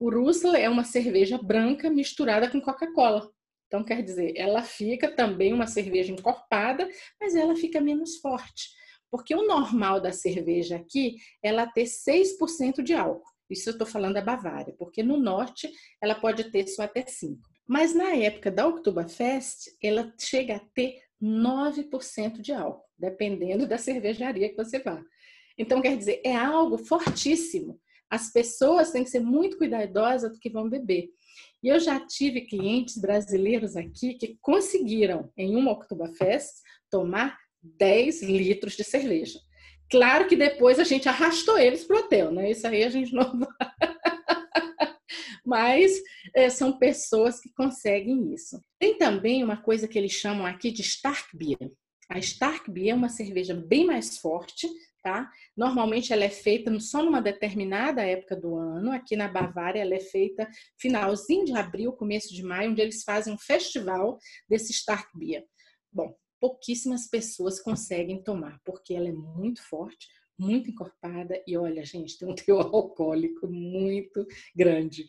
O 0.05 0.11
Russell 0.11 0.55
é 0.55 0.69
uma 0.69 0.85
cerveja 0.85 1.39
branca 1.39 1.89
misturada 1.89 2.51
com 2.51 2.61
Coca-Cola. 2.61 3.27
Então, 3.67 3.83
quer 3.83 4.03
dizer, 4.03 4.35
ela 4.37 4.63
fica 4.63 5.11
também 5.11 5.51
uma 5.55 5.67
cerveja 5.67 6.13
encorpada, 6.13 6.87
mas 7.19 7.35
ela 7.35 7.57
fica 7.57 7.81
menos 7.81 8.19
forte. 8.19 8.69
Porque 9.11 9.35
o 9.35 9.47
normal 9.47 10.03
da 10.03 10.13
cerveja 10.13 10.77
aqui, 10.77 11.17
ela 11.43 11.67
ter 11.67 11.85
6% 11.85 12.83
de 12.83 12.93
álcool. 12.93 13.25
Isso 13.49 13.71
eu 13.71 13.73
estou 13.73 13.87
falando 13.87 14.13
da 14.13 14.21
Bavária, 14.21 14.75
porque 14.79 15.03
no 15.03 15.17
norte 15.17 15.73
ela 16.03 16.15
pode 16.15 16.51
ter 16.51 16.67
só 16.67 16.83
até 16.83 17.01
5%. 17.01 17.39
Mas 17.67 17.95
na 17.95 18.15
época 18.15 18.51
da 18.51 18.69
Oktoberfest, 18.69 19.71
ela 19.83 20.13
chega 20.21 20.57
a 20.57 20.61
ter 20.75 21.01
9% 21.19 22.43
de 22.43 22.53
álcool, 22.53 22.85
dependendo 22.99 23.67
da 23.67 23.79
cervejaria 23.79 24.51
que 24.51 24.63
você 24.63 24.81
vá. 24.81 25.03
Então, 25.57 25.81
quer 25.81 25.97
dizer, 25.97 26.21
é 26.23 26.37
algo 26.37 26.77
fortíssimo. 26.77 27.81
As 28.15 28.31
pessoas 28.31 28.93
têm 28.93 29.03
que 29.03 29.11
ser 29.11 29.19
muito 29.19 29.59
cuidadosas 29.59 30.31
do 30.31 30.39
que 30.39 30.49
vão 30.49 30.71
beber. 30.71 31.09
E 31.61 31.67
eu 31.67 31.81
já 31.81 31.99
tive 31.99 32.43
clientes 32.43 32.97
brasileiros 32.97 33.77
aqui 33.77 34.15
que 34.15 34.39
conseguiram, 34.41 35.33
em 35.37 35.57
uma 35.57 35.73
Oktoberfest, 35.73 36.63
tomar 36.89 37.37
10 37.61 38.23
litros 38.23 38.77
de 38.77 38.85
cerveja. 38.85 39.41
Claro 39.91 40.29
que 40.29 40.37
depois 40.37 40.79
a 40.79 40.85
gente 40.85 41.09
arrastou 41.09 41.59
eles 41.59 41.83
para 41.83 41.97
o 41.97 41.99
hotel, 41.99 42.31
né? 42.31 42.53
Isso 42.53 42.65
aí 42.69 42.85
a 42.85 42.89
gente 42.89 43.13
não. 43.13 43.33
Mas 45.45 46.01
é, 46.37 46.49
são 46.49 46.79
pessoas 46.79 47.41
que 47.41 47.53
conseguem 47.53 48.33
isso. 48.33 48.61
Tem 48.79 48.97
também 48.97 49.43
uma 49.43 49.57
coisa 49.57 49.89
que 49.89 49.99
eles 49.99 50.13
chamam 50.13 50.47
aqui 50.47 50.71
de 50.71 50.83
Stark 50.83 51.37
Beer. 51.37 51.73
A 52.09 52.19
Stark 52.19 52.71
Beer 52.71 52.91
é 52.91 52.95
uma 52.95 53.09
cerveja 53.09 53.55
bem 53.55 53.87
mais 53.87 54.19
forte, 54.19 54.69
tá? 55.03 55.31
Normalmente 55.57 56.13
ela 56.13 56.25
é 56.25 56.31
feita 56.31 56.79
só 56.81 57.03
numa 57.03 57.21
determinada 57.21 58.03
época 58.03 58.35
do 58.35 58.57
ano. 58.57 58.91
Aqui 58.93 59.17
na 59.17 59.29
Bavária 59.29 59.81
ela 59.81 59.95
é 59.95 60.01
feita 60.01 60.49
finalzinho 60.79 61.45
de 61.45 61.53
abril, 61.53 61.93
começo 61.93 62.35
de 62.35 62.43
maio, 62.43 62.71
onde 62.71 62.81
eles 62.81 63.03
fazem 63.03 63.33
um 63.33 63.39
festival 63.39 64.19
desse 64.49 64.73
Stark 64.73 65.09
Beer. 65.17 65.45
Bom, 65.93 66.15
pouquíssimas 66.41 67.09
pessoas 67.09 67.61
conseguem 67.61 68.23
tomar, 68.23 68.61
porque 68.65 68.95
ela 68.95 69.09
é 69.09 69.13
muito 69.13 69.63
forte, 69.63 70.07
muito 70.39 70.71
encorpada 70.71 71.41
e 71.47 71.57
olha, 71.57 71.85
gente, 71.85 72.19
tem 72.19 72.29
um 72.29 72.35
teor 72.35 72.67
alcoólico 72.75 73.47
muito 73.47 74.27
grande. 74.55 75.07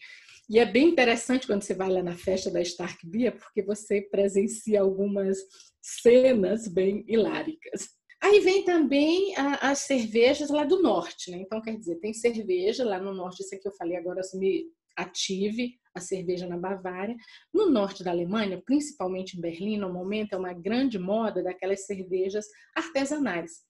E 0.47 0.59
é 0.59 0.65
bem 0.65 0.89
interessante 0.89 1.47
quando 1.47 1.63
você 1.63 1.73
vai 1.73 1.89
lá 1.89 2.03
na 2.03 2.15
festa 2.15 2.51
da 2.51 2.61
Stark 2.61 3.05
Beer, 3.07 3.35
porque 3.37 3.63
você 3.63 4.01
presencia 4.01 4.81
algumas 4.81 5.37
cenas 5.85 6.67
bem 6.67 7.05
hiláricas. 7.07 7.89
Aí 8.21 8.39
vem 8.39 8.65
também 8.65 9.35
a, 9.37 9.69
as 9.69 9.79
cervejas 9.79 10.49
lá 10.49 10.63
do 10.63 10.81
norte, 10.81 11.29
né? 11.29 11.37
Então, 11.37 11.61
quer 11.61 11.77
dizer, 11.77 11.97
tem 11.97 12.11
cerveja 12.11 12.83
lá 12.83 12.99
no 12.99 13.13
norte, 13.13 13.41
isso 13.41 13.53
aqui 13.53 13.67
eu 13.67 13.73
falei 13.73 13.95
agora, 13.95 14.21
assim, 14.21 14.39
me 14.39 14.65
ative 14.97 15.75
a 15.93 15.99
cerveja 15.99 16.47
na 16.47 16.57
Bavária. 16.57 17.15
No 17.53 17.69
norte 17.69 18.03
da 18.03 18.09
Alemanha, 18.09 18.61
principalmente 18.65 19.37
em 19.37 19.41
Berlim, 19.41 19.77
no 19.77 19.93
momento 19.93 20.33
é 20.33 20.37
uma 20.37 20.53
grande 20.53 20.97
moda 20.97 21.43
daquelas 21.43 21.85
cervejas 21.85 22.47
artesanais. 22.75 23.61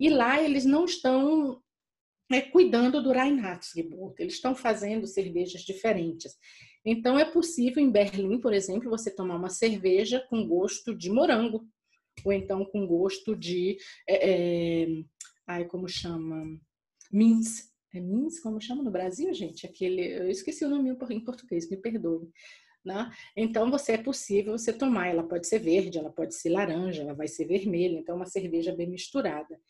E 0.00 0.08
lá 0.10 0.42
eles 0.42 0.64
não 0.64 0.84
estão 0.84 1.62
é, 2.32 2.40
cuidando 2.40 3.02
do 3.02 3.12
Reinheitsgebot, 3.12 4.20
eles 4.20 4.34
estão 4.34 4.54
fazendo 4.54 5.06
cervejas 5.06 5.62
diferentes. 5.62 6.32
Então 6.84 7.18
é 7.18 7.24
possível 7.24 7.82
em 7.82 7.90
Berlim, 7.90 8.40
por 8.40 8.52
exemplo, 8.52 8.90
você 8.90 9.10
tomar 9.10 9.36
uma 9.36 9.50
cerveja 9.50 10.20
com 10.28 10.46
gosto 10.46 10.94
de 10.94 11.10
morango, 11.10 11.66
ou 12.24 12.32
então 12.32 12.64
com 12.64 12.86
gosto 12.86 13.36
de. 13.36 13.76
É, 14.08 14.82
é, 14.82 14.86
ai, 15.46 15.64
como 15.66 15.88
chama? 15.88 16.44
Mins. 17.10 17.70
É 17.94 18.00
Mins? 18.00 18.40
Como 18.40 18.60
chama 18.60 18.82
no 18.82 18.90
Brasil, 18.90 19.32
gente? 19.34 19.66
Aquele, 19.66 20.14
eu 20.18 20.30
esqueci 20.30 20.64
o 20.64 20.68
nome 20.68 20.90
em 21.10 21.20
português, 21.20 21.68
me 21.68 21.76
perdoe. 21.76 22.30
Né? 22.84 23.10
Então, 23.36 23.70
você 23.70 23.92
é 23.92 23.98
possível 23.98 24.58
você 24.58 24.72
tomar. 24.72 25.08
Ela 25.08 25.22
pode 25.22 25.46
ser 25.46 25.58
verde, 25.58 25.98
ela 25.98 26.10
pode 26.10 26.34
ser 26.34 26.48
laranja, 26.50 27.02
ela 27.02 27.14
vai 27.14 27.28
ser 27.28 27.46
vermelha. 27.46 27.98
Então, 27.98 28.14
é 28.14 28.16
uma 28.16 28.26
cerveja 28.26 28.74
bem 28.74 28.88
misturada. 28.88 29.60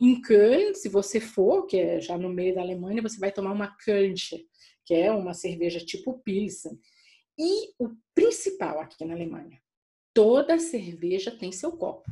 Em 0.00 0.20
Köln, 0.20 0.74
se 0.74 0.88
você 0.88 1.20
for, 1.20 1.66
que 1.66 1.78
é 1.78 2.00
já 2.00 2.18
no 2.18 2.28
meio 2.28 2.54
da 2.54 2.60
Alemanha, 2.60 3.02
você 3.02 3.18
vai 3.18 3.30
tomar 3.30 3.52
uma 3.52 3.74
Kölnische, 3.76 4.44
que 4.86 4.94
é 4.94 5.10
uma 5.10 5.34
cerveja 5.34 5.84
tipo 5.84 6.20
Pilsen. 6.20 6.78
E 7.38 7.72
o 7.78 7.90
principal 8.14 8.80
aqui 8.80 9.04
na 9.04 9.12
Alemanha, 9.12 9.60
toda 10.14 10.58
cerveja 10.58 11.30
tem 11.30 11.52
seu 11.52 11.72
copo. 11.72 12.10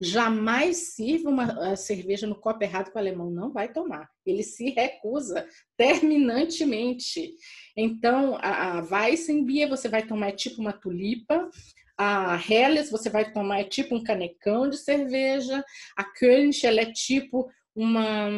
Jamais 0.00 0.94
sirva 0.94 1.28
uma 1.28 1.74
cerveja 1.74 2.26
no 2.26 2.36
copo 2.36 2.62
errado 2.62 2.90
que 2.90 2.96
o 2.96 2.98
alemão 2.98 3.30
não 3.30 3.52
vai 3.52 3.72
tomar. 3.72 4.08
Ele 4.24 4.44
se 4.44 4.70
recusa 4.70 5.48
terminantemente. 5.76 7.34
Então, 7.76 8.36
a, 8.40 8.80
Weissenbier 8.80 9.68
você 9.68 9.88
vai 9.88 10.06
tomar 10.06 10.32
tipo 10.32 10.60
uma 10.60 10.72
tulipa, 10.72 11.50
a 11.96 12.38
Helles 12.48 12.92
você 12.92 13.10
vai 13.10 13.32
tomar 13.32 13.64
tipo 13.64 13.96
um 13.96 14.04
canecão 14.04 14.70
de 14.70 14.76
cerveja, 14.76 15.64
a 15.96 16.04
Kölsch 16.04 16.64
ela 16.64 16.82
é 16.82 16.92
tipo 16.92 17.50
uma, 17.78 18.28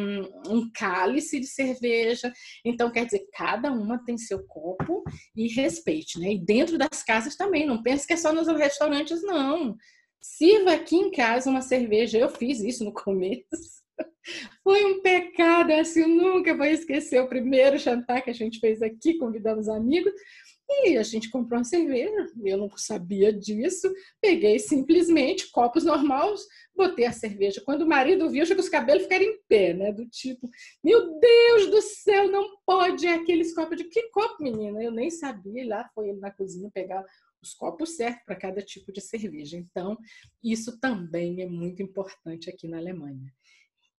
um 0.47 0.69
cálice 0.71 1.39
de 1.39 1.47
cerveja. 1.47 2.31
Então, 2.63 2.91
quer 2.91 3.05
dizer, 3.05 3.27
cada 3.33 3.71
uma 3.71 4.03
tem 4.05 4.17
seu 4.17 4.45
copo 4.45 5.03
e 5.35 5.47
respeite, 5.47 6.19
né? 6.19 6.33
E 6.33 6.39
dentro 6.39 6.77
das 6.77 7.01
casas 7.03 7.35
também, 7.35 7.65
não 7.65 7.81
pense 7.81 8.05
que 8.05 8.13
é 8.13 8.17
só 8.17 8.31
nos 8.31 8.47
restaurantes, 8.47 9.23
não. 9.23 9.75
Sirva 10.21 10.73
aqui 10.73 10.95
em 10.95 11.09
casa 11.09 11.49
uma 11.49 11.63
cerveja. 11.63 12.19
Eu 12.19 12.29
fiz 12.29 12.59
isso 12.59 12.85
no 12.85 12.93
começo. 12.93 13.81
Foi 14.63 14.85
um 14.85 15.01
pecado, 15.01 15.71
assim, 15.71 16.01
eu 16.01 16.07
nunca 16.07 16.55
vou 16.55 16.65
esquecer 16.67 17.19
o 17.19 17.27
primeiro 17.27 17.79
jantar 17.79 18.21
que 18.21 18.29
a 18.29 18.33
gente 18.33 18.59
fez 18.59 18.81
aqui, 18.81 19.17
convidamos 19.17 19.67
amigos. 19.67 20.13
E 20.83 20.97
a 20.97 21.03
gente 21.03 21.29
comprou 21.29 21.59
uma 21.59 21.65
cerveja, 21.65 22.31
eu 22.43 22.57
não 22.57 22.69
sabia 22.77 23.31
disso, 23.33 23.91
peguei 24.21 24.57
simplesmente 24.57 25.51
copos 25.51 25.83
normais, 25.83 26.41
botei 26.75 27.05
a 27.05 27.11
cerveja. 27.11 27.61
Quando 27.63 27.81
o 27.81 27.87
marido 27.87 28.29
viu, 28.29 28.41
achou 28.41 28.55
que 28.55 28.61
os 28.61 28.69
cabelos 28.69 29.03
ficaram 29.03 29.25
em 29.25 29.39
pé, 29.47 29.73
né? 29.73 29.91
Do 29.91 30.07
tipo, 30.07 30.49
meu 30.83 31.19
Deus 31.19 31.69
do 31.69 31.81
céu, 31.81 32.29
não 32.29 32.57
pode 32.65 33.05
é 33.05 33.13
aqueles 33.13 33.53
copos. 33.53 33.77
De 33.77 33.83
que 33.83 34.09
copo, 34.09 34.41
menina? 34.41 34.81
Eu 34.81 34.91
nem 34.91 35.09
sabia. 35.09 35.61
E 35.61 35.67
lá 35.67 35.89
foi 35.93 36.09
ele 36.09 36.19
na 36.19 36.31
cozinha 36.31 36.71
pegar 36.73 37.05
os 37.41 37.53
copos 37.53 37.95
certos 37.95 38.23
para 38.23 38.35
cada 38.35 38.61
tipo 38.61 38.91
de 38.91 39.01
cerveja. 39.01 39.57
Então, 39.57 39.97
isso 40.43 40.79
também 40.79 41.41
é 41.41 41.47
muito 41.47 41.81
importante 41.81 42.49
aqui 42.49 42.67
na 42.67 42.77
Alemanha. 42.77 43.33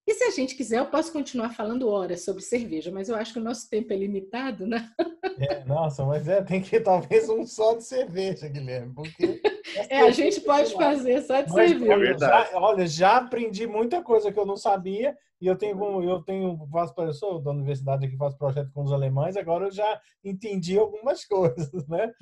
E 0.07 0.15
se 0.15 0.25
a 0.25 0.31
gente 0.31 0.57
quiser, 0.57 0.81
eu 0.81 0.87
posso 0.87 1.13
continuar 1.13 1.51
falando 1.51 1.89
horas 1.89 2.25
sobre 2.25 2.43
cerveja, 2.43 2.91
mas 2.91 3.09
eu 3.09 3.15
acho 3.15 3.33
que 3.33 3.39
o 3.39 3.43
nosso 3.43 3.71
tempo 3.71 3.93
é 3.93 3.97
limitado, 3.97 4.67
né? 4.67 4.91
É, 5.39 5.65
nossa, 5.65 6.05
mas 6.05 6.27
é, 6.27 6.43
tem 6.43 6.61
que 6.61 6.81
talvez 6.81 7.29
um 7.29 7.47
só 7.47 7.77
de 7.77 7.85
cerveja, 7.85 8.49
Guilherme, 8.49 8.93
porque... 8.95 9.41
É, 9.89 10.01
a 10.01 10.11
gente 10.11 10.39
pode 10.43 10.75
fazer 10.75 11.23
só 11.23 11.41
de 11.41 11.51
mas, 11.51 11.71
cerveja. 11.71 12.15
É 12.15 12.19
já, 12.19 12.51
olha, 12.55 12.87
já 12.87 13.17
aprendi 13.17 13.67
muita 13.67 14.03
coisa 14.03 14.31
que 14.31 14.39
eu 14.39 14.45
não 14.45 14.57
sabia 14.57 15.17
e 15.41 15.47
eu 15.47 15.57
tenho, 15.57 16.03
eu 16.03 16.23
tenho, 16.23 16.69
faço, 16.71 16.93
eu 16.99 17.13
sou 17.15 17.41
da 17.41 17.53
universidade 17.53 18.05
aqui, 18.05 18.17
faço 18.17 18.37
projeto 18.37 18.71
com 18.73 18.83
os 18.83 18.93
alemães, 18.93 19.35
agora 19.35 19.67
eu 19.67 19.71
já 19.73 20.01
entendi 20.23 20.79
algumas 20.79 21.25
coisas, 21.27 21.89
né? 21.89 22.13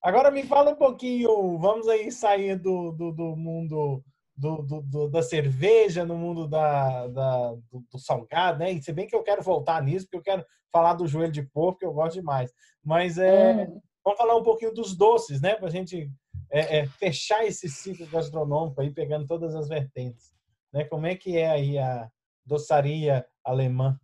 Agora 0.00 0.30
me 0.30 0.44
fala 0.44 0.70
um 0.70 0.76
pouquinho, 0.76 1.58
vamos 1.58 1.88
aí 1.88 2.12
sair 2.12 2.56
do, 2.56 2.92
do, 2.92 3.10
do 3.10 3.36
mundo 3.36 4.04
do, 4.38 4.62
do, 4.62 4.82
do, 4.82 5.08
da 5.08 5.20
cerveja, 5.20 6.06
no 6.06 6.16
mundo 6.16 6.46
da, 6.46 7.08
da 7.08 7.50
do, 7.70 7.84
do, 7.90 7.98
salgado, 7.98 8.60
né? 8.60 8.70
E 8.70 8.80
se 8.80 8.92
bem 8.92 9.06
que 9.06 9.16
eu 9.16 9.22
quero 9.24 9.42
voltar 9.42 9.82
nisso, 9.82 10.06
porque 10.06 10.16
eu 10.16 10.22
quero 10.22 10.46
falar 10.72 10.94
do 10.94 11.08
joelho 11.08 11.32
de 11.32 11.42
porco, 11.42 11.80
que 11.80 11.84
eu 11.84 11.92
gosto 11.92 12.14
demais. 12.14 12.52
Mas 12.84 13.18
é, 13.18 13.66
hum. 13.68 13.80
vamos 14.04 14.16
falar 14.16 14.36
um 14.36 14.42
pouquinho 14.44 14.72
dos 14.72 14.96
doces, 14.96 15.40
né? 15.40 15.56
Para 15.56 15.66
a 15.66 15.70
gente 15.70 16.08
é, 16.52 16.78
é, 16.78 16.86
fechar 16.86 17.44
esse 17.44 17.68
ciclo 17.68 18.06
gastronômico 18.06 18.80
aí, 18.80 18.92
pegando 18.92 19.26
todas 19.26 19.56
as 19.56 19.68
vertentes. 19.68 20.32
Né? 20.72 20.84
Como 20.84 21.04
é 21.04 21.16
que 21.16 21.36
é 21.36 21.50
aí 21.50 21.76
a 21.76 22.08
doçaria 22.46 23.26
alemã? 23.44 23.98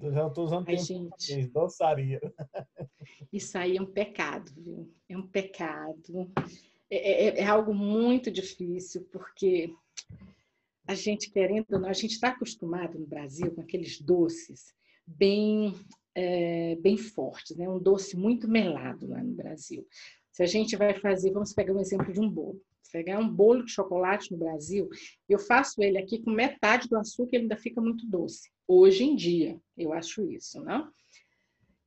Eu 0.00 0.12
já 0.12 0.26
estou 0.26 0.44
usando 0.44 0.68
Ai, 0.68 0.76
gente, 0.76 1.46
doçaria. 1.48 2.20
Isso 3.32 3.56
aí 3.56 3.78
é 3.78 3.82
um 3.82 3.90
pecado, 3.90 4.50
viu? 4.56 4.94
É 5.08 5.16
um 5.16 5.26
pecado. 5.26 6.30
É, 6.94 7.28
é, 7.28 7.40
é, 7.40 7.44
algo 7.46 7.72
muito 7.72 8.30
difícil, 8.30 9.08
porque 9.10 9.74
a 10.86 10.94
gente 10.94 11.30
querendo, 11.30 11.86
a 11.86 11.92
gente 11.94 12.12
está 12.12 12.28
acostumado 12.28 12.98
no 12.98 13.06
Brasil 13.06 13.50
com 13.50 13.62
aqueles 13.62 13.98
doces 13.98 14.74
bem, 15.06 15.74
é, 16.14 16.76
bem 16.76 16.98
fortes, 16.98 17.56
né? 17.56 17.66
um 17.66 17.78
doce 17.78 18.14
muito 18.14 18.46
melado 18.46 19.08
lá 19.08 19.24
no 19.24 19.32
Brasil. 19.32 19.86
Se 20.30 20.42
a 20.42 20.46
gente 20.46 20.76
vai 20.76 20.92
fazer, 20.92 21.30
vamos 21.30 21.54
pegar 21.54 21.72
um 21.72 21.80
exemplo 21.80 22.12
de 22.12 22.20
um 22.20 22.28
bolo. 22.28 22.60
Pegar 22.92 23.18
um 23.18 23.28
bolo 23.28 23.64
de 23.64 23.72
chocolate 23.72 24.30
no 24.30 24.36
Brasil, 24.36 24.86
eu 25.26 25.38
faço 25.38 25.82
ele 25.82 25.96
aqui 25.96 26.20
com 26.20 26.30
metade 26.30 26.90
do 26.90 26.98
açúcar, 26.98 27.36
ele 27.36 27.44
ainda 27.44 27.56
fica 27.56 27.80
muito 27.80 28.06
doce. 28.06 28.50
Hoje 28.68 29.04
em 29.04 29.16
dia, 29.16 29.58
eu 29.78 29.94
acho 29.94 30.30
isso, 30.30 30.62
não? 30.62 30.92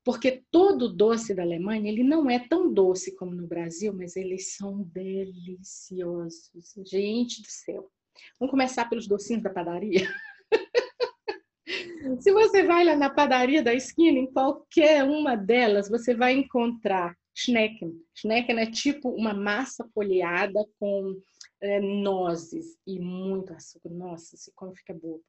Porque 0.06 0.44
todo 0.52 0.94
doce 0.94 1.34
da 1.34 1.41
Alemanha 1.41 1.89
ele 1.89 2.04
não 2.04 2.30
é 2.30 2.38
tão 2.48 2.72
doce 2.72 3.15
como 3.15 3.34
no 3.34 3.48
Brasil, 3.48 3.91
mas 3.91 4.15
eles 4.15 4.56
são 4.56 4.84
deliciosos. 4.84 6.52
Gente 6.86 7.41
do 7.41 7.48
céu. 7.50 7.91
Vamos 8.39 8.52
começar 8.52 8.88
pelos 8.88 9.08
docinhos 9.08 9.41
da 9.41 9.50
padaria. 9.50 10.08
Se 12.22 12.32
você 12.32 12.62
vai 12.62 12.86
lá 12.86 12.96
na 12.96 13.10
padaria 13.10 13.63
da 13.63 13.74
esquina, 13.74 14.20
em 14.20 14.32
qualquer 14.32 15.04
uma 15.04 15.36
delas, 15.36 15.89
você 15.89 16.13
vai 16.13 16.34
encontrar 16.34 17.18
Schnecken. 17.34 18.00
Schnecken 18.13 18.60
é 18.60 18.70
tipo 18.70 19.10
uma 19.10 19.34
massa 19.34 19.89
folheada 19.91 20.63
com 20.80 21.20
é, 21.60 21.82
nozes 21.82 22.78
e 22.86 23.00
muito 23.00 23.52
açúcar. 23.54 23.89
Nossa, 23.89 24.38
se 24.38 24.52
como 24.54 24.76
fica 24.76 24.94
bobo. 24.94 25.24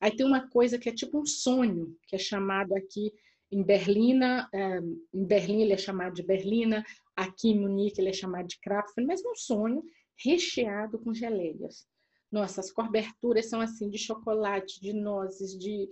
Aí 0.00 0.14
tem 0.14 0.24
uma 0.24 0.48
coisa 0.48 0.78
que 0.78 0.88
é 0.88 0.92
tipo 0.92 1.20
um 1.20 1.26
sonho, 1.26 1.96
que 2.06 2.14
é 2.14 2.18
chamado 2.18 2.72
aqui 2.76 3.12
em 3.52 3.62
Berlina, 3.62 4.48
é, 4.52 4.78
em 5.12 5.24
Berlim 5.24 5.60
ele 5.60 5.74
é 5.74 5.76
chamado 5.76 6.14
de 6.14 6.22
Berlina, 6.22 6.82
aqui 7.14 7.50
em 7.50 7.60
Munique 7.60 8.00
ele 8.00 8.08
é 8.08 8.12
chamado 8.12 8.46
de 8.46 8.58
Krapfen, 8.58 9.04
mas 9.06 9.22
um 9.24 9.34
sonho 9.34 9.82
recheado 10.24 10.98
com 10.98 11.12
geleias. 11.12 11.86
Nossa, 12.30 12.62
as 12.62 12.72
coberturas 12.72 13.50
são 13.50 13.60
assim 13.60 13.90
de 13.90 13.98
chocolate, 13.98 14.80
de 14.80 14.94
nozes, 14.94 15.50
de 15.58 15.86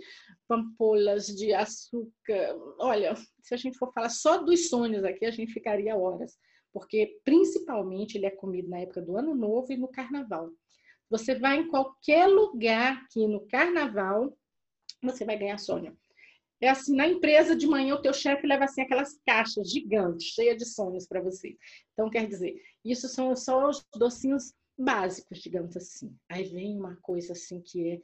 pampolas, 0.48 1.26
de 1.26 1.52
açúcar. 1.52 2.56
Olha, 2.78 3.14
se 3.42 3.52
a 3.52 3.58
gente 3.58 3.76
for 3.76 3.92
falar 3.92 4.08
só 4.08 4.42
dos 4.42 4.70
sonhos 4.70 5.04
aqui, 5.04 5.26
a 5.26 5.30
gente 5.30 5.52
ficaria 5.52 5.94
horas, 5.94 6.38
porque 6.72 7.20
principalmente 7.24 8.16
ele 8.16 8.24
é 8.24 8.30
comido 8.30 8.70
na 8.70 8.78
época 8.78 9.02
do 9.02 9.18
Ano 9.18 9.34
Novo 9.34 9.70
e 9.70 9.76
no 9.76 9.88
Carnaval. 9.88 10.50
Você 11.10 11.34
vai 11.34 11.58
em 11.58 11.68
qualquer 11.68 12.26
lugar 12.26 13.02
aqui 13.02 13.26
no 13.26 13.46
Carnaval, 13.46 14.34
você 15.02 15.26
vai 15.26 15.38
ganhar 15.38 15.58
sonho. 15.58 15.94
É 16.60 16.68
assim, 16.68 16.94
na 16.94 17.08
empresa 17.08 17.56
de 17.56 17.66
manhã 17.66 17.94
o 17.94 18.02
teu 18.02 18.12
chefe 18.12 18.46
leva 18.46 18.64
assim 18.64 18.82
aquelas 18.82 19.18
caixas 19.26 19.70
gigantes, 19.70 20.28
cheias 20.28 20.58
de 20.58 20.66
sonhos 20.66 21.06
para 21.06 21.20
você. 21.20 21.56
Então, 21.92 22.10
quer 22.10 22.28
dizer, 22.28 22.60
isso 22.84 23.08
são 23.08 23.34
só 23.34 23.68
os 23.68 23.86
docinhos 23.96 24.52
básicos, 24.78 25.38
digamos 25.38 25.76
assim. 25.76 26.14
Aí 26.28 26.44
vem 26.44 26.76
uma 26.76 26.96
coisa 26.96 27.32
assim 27.32 27.60
que 27.60 27.90
é 27.90 28.00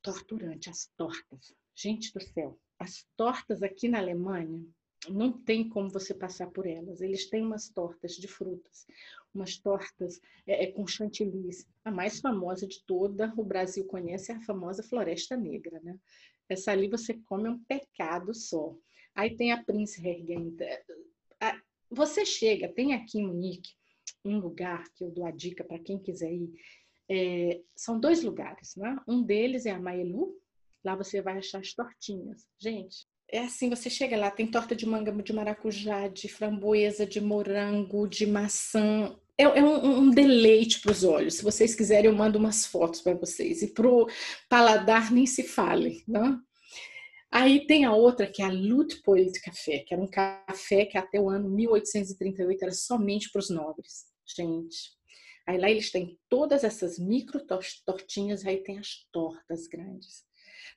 torturante, 0.00 0.70
as 0.70 0.88
tortas. 0.96 1.54
Gente 1.74 2.12
do 2.12 2.20
céu, 2.20 2.58
as 2.78 3.06
tortas 3.16 3.62
aqui 3.62 3.88
na 3.88 3.98
Alemanha 3.98 4.64
não 5.08 5.32
tem 5.32 5.68
como 5.68 5.88
você 5.88 6.14
passar 6.14 6.50
por 6.50 6.66
elas. 6.66 7.00
Eles 7.00 7.28
têm 7.28 7.44
umas 7.44 7.68
tortas 7.68 8.12
de 8.12 8.28
frutas, 8.28 8.86
umas 9.34 9.56
tortas 9.56 10.20
é, 10.46 10.64
é, 10.64 10.72
com 10.72 10.86
chantilly. 10.86 11.50
A 11.84 11.90
mais 11.90 12.20
famosa 12.20 12.66
de 12.66 12.84
toda 12.84 13.32
o 13.36 13.44
Brasil 13.44 13.84
conhece 13.86 14.30
é 14.30 14.36
a 14.36 14.42
famosa 14.42 14.82
Floresta 14.82 15.36
Negra, 15.36 15.80
né? 15.82 15.98
Essa 16.52 16.72
ali 16.72 16.88
você 16.88 17.14
come 17.26 17.48
um 17.48 17.58
pecado 17.64 18.34
só. 18.34 18.74
Aí 19.14 19.36
tem 19.36 19.52
a 19.52 19.62
Prince 19.62 20.06
Hergenta. 20.06 20.66
Você 21.90 22.24
chega, 22.24 22.68
tem 22.68 22.94
aqui 22.94 23.18
em 23.18 23.26
Munique 23.26 23.72
um 24.24 24.38
lugar 24.38 24.84
que 24.94 25.04
eu 25.04 25.10
dou 25.10 25.26
a 25.26 25.30
dica 25.30 25.62
para 25.62 25.78
quem 25.78 25.98
quiser 25.98 26.32
ir. 26.32 26.50
É, 27.08 27.60
são 27.76 27.98
dois 28.00 28.22
lugares, 28.22 28.74
né? 28.76 28.96
Um 29.06 29.22
deles 29.22 29.66
é 29.66 29.72
a 29.72 29.80
Maelu. 29.80 30.34
Lá 30.84 30.96
você 30.96 31.20
vai 31.20 31.38
achar 31.38 31.60
as 31.60 31.74
tortinhas. 31.74 32.48
Gente, 32.58 33.06
é 33.28 33.40
assim, 33.40 33.68
você 33.68 33.90
chega 33.90 34.16
lá, 34.16 34.30
tem 34.30 34.46
torta 34.46 34.74
de 34.74 34.86
manga 34.86 35.12
de 35.12 35.32
maracujá, 35.32 36.08
de 36.08 36.28
framboesa, 36.28 37.06
de 37.06 37.20
morango, 37.20 38.06
de 38.06 38.26
maçã. 38.26 39.14
É, 39.38 39.44
é 39.44 39.62
um, 39.64 40.00
um, 40.00 40.10
deleite 40.10 40.80
para 40.80 40.92
os 40.92 41.04
olhos. 41.04 41.34
Se 41.34 41.42
vocês 41.42 41.74
quiserem, 41.74 42.10
eu 42.10 42.16
mando 42.16 42.38
umas 42.38 42.66
fotos 42.66 43.00
para 43.00 43.14
vocês. 43.14 43.62
E 43.62 43.72
para 43.72 43.88
o 43.88 44.06
paladar, 44.48 45.10
nem 45.10 45.26
se 45.26 45.42
fale, 45.42 46.04
né? 46.06 46.38
Aí 47.30 47.66
tem 47.66 47.86
a 47.86 47.94
outra 47.94 48.26
que 48.26 48.42
é 48.42 48.44
a 48.44 48.52
Luitpold 48.52 49.40
Café, 49.40 49.78
que 49.78 49.94
era 49.94 50.02
um 50.02 50.06
café 50.06 50.84
que 50.84 50.98
até 50.98 51.18
o 51.18 51.30
ano 51.30 51.48
1838 51.48 52.62
era 52.62 52.72
somente 52.72 53.30
para 53.32 53.40
os 53.40 53.48
nobres. 53.48 54.04
Gente, 54.36 54.90
aí 55.46 55.56
lá 55.56 55.70
eles 55.70 55.90
têm 55.90 56.18
todas 56.28 56.62
essas 56.62 56.98
micro 56.98 57.40
tortinhas, 57.86 58.44
aí 58.44 58.62
tem 58.62 58.78
as 58.78 59.08
tortas 59.10 59.66
grandes. 59.66 60.24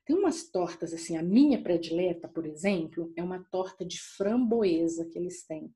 Tem 0.06 0.16
umas 0.16 0.50
tortas 0.50 0.94
assim, 0.94 1.18
a 1.18 1.24
minha 1.24 1.62
predileta, 1.62 2.30
por 2.30 2.46
exemplo, 2.46 3.12
é 3.18 3.24
uma 3.24 3.44
torta 3.52 3.84
de 3.86 4.00
framboesa 4.00 5.10
que 5.10 5.20
eles 5.20 5.46
têm 5.46 5.74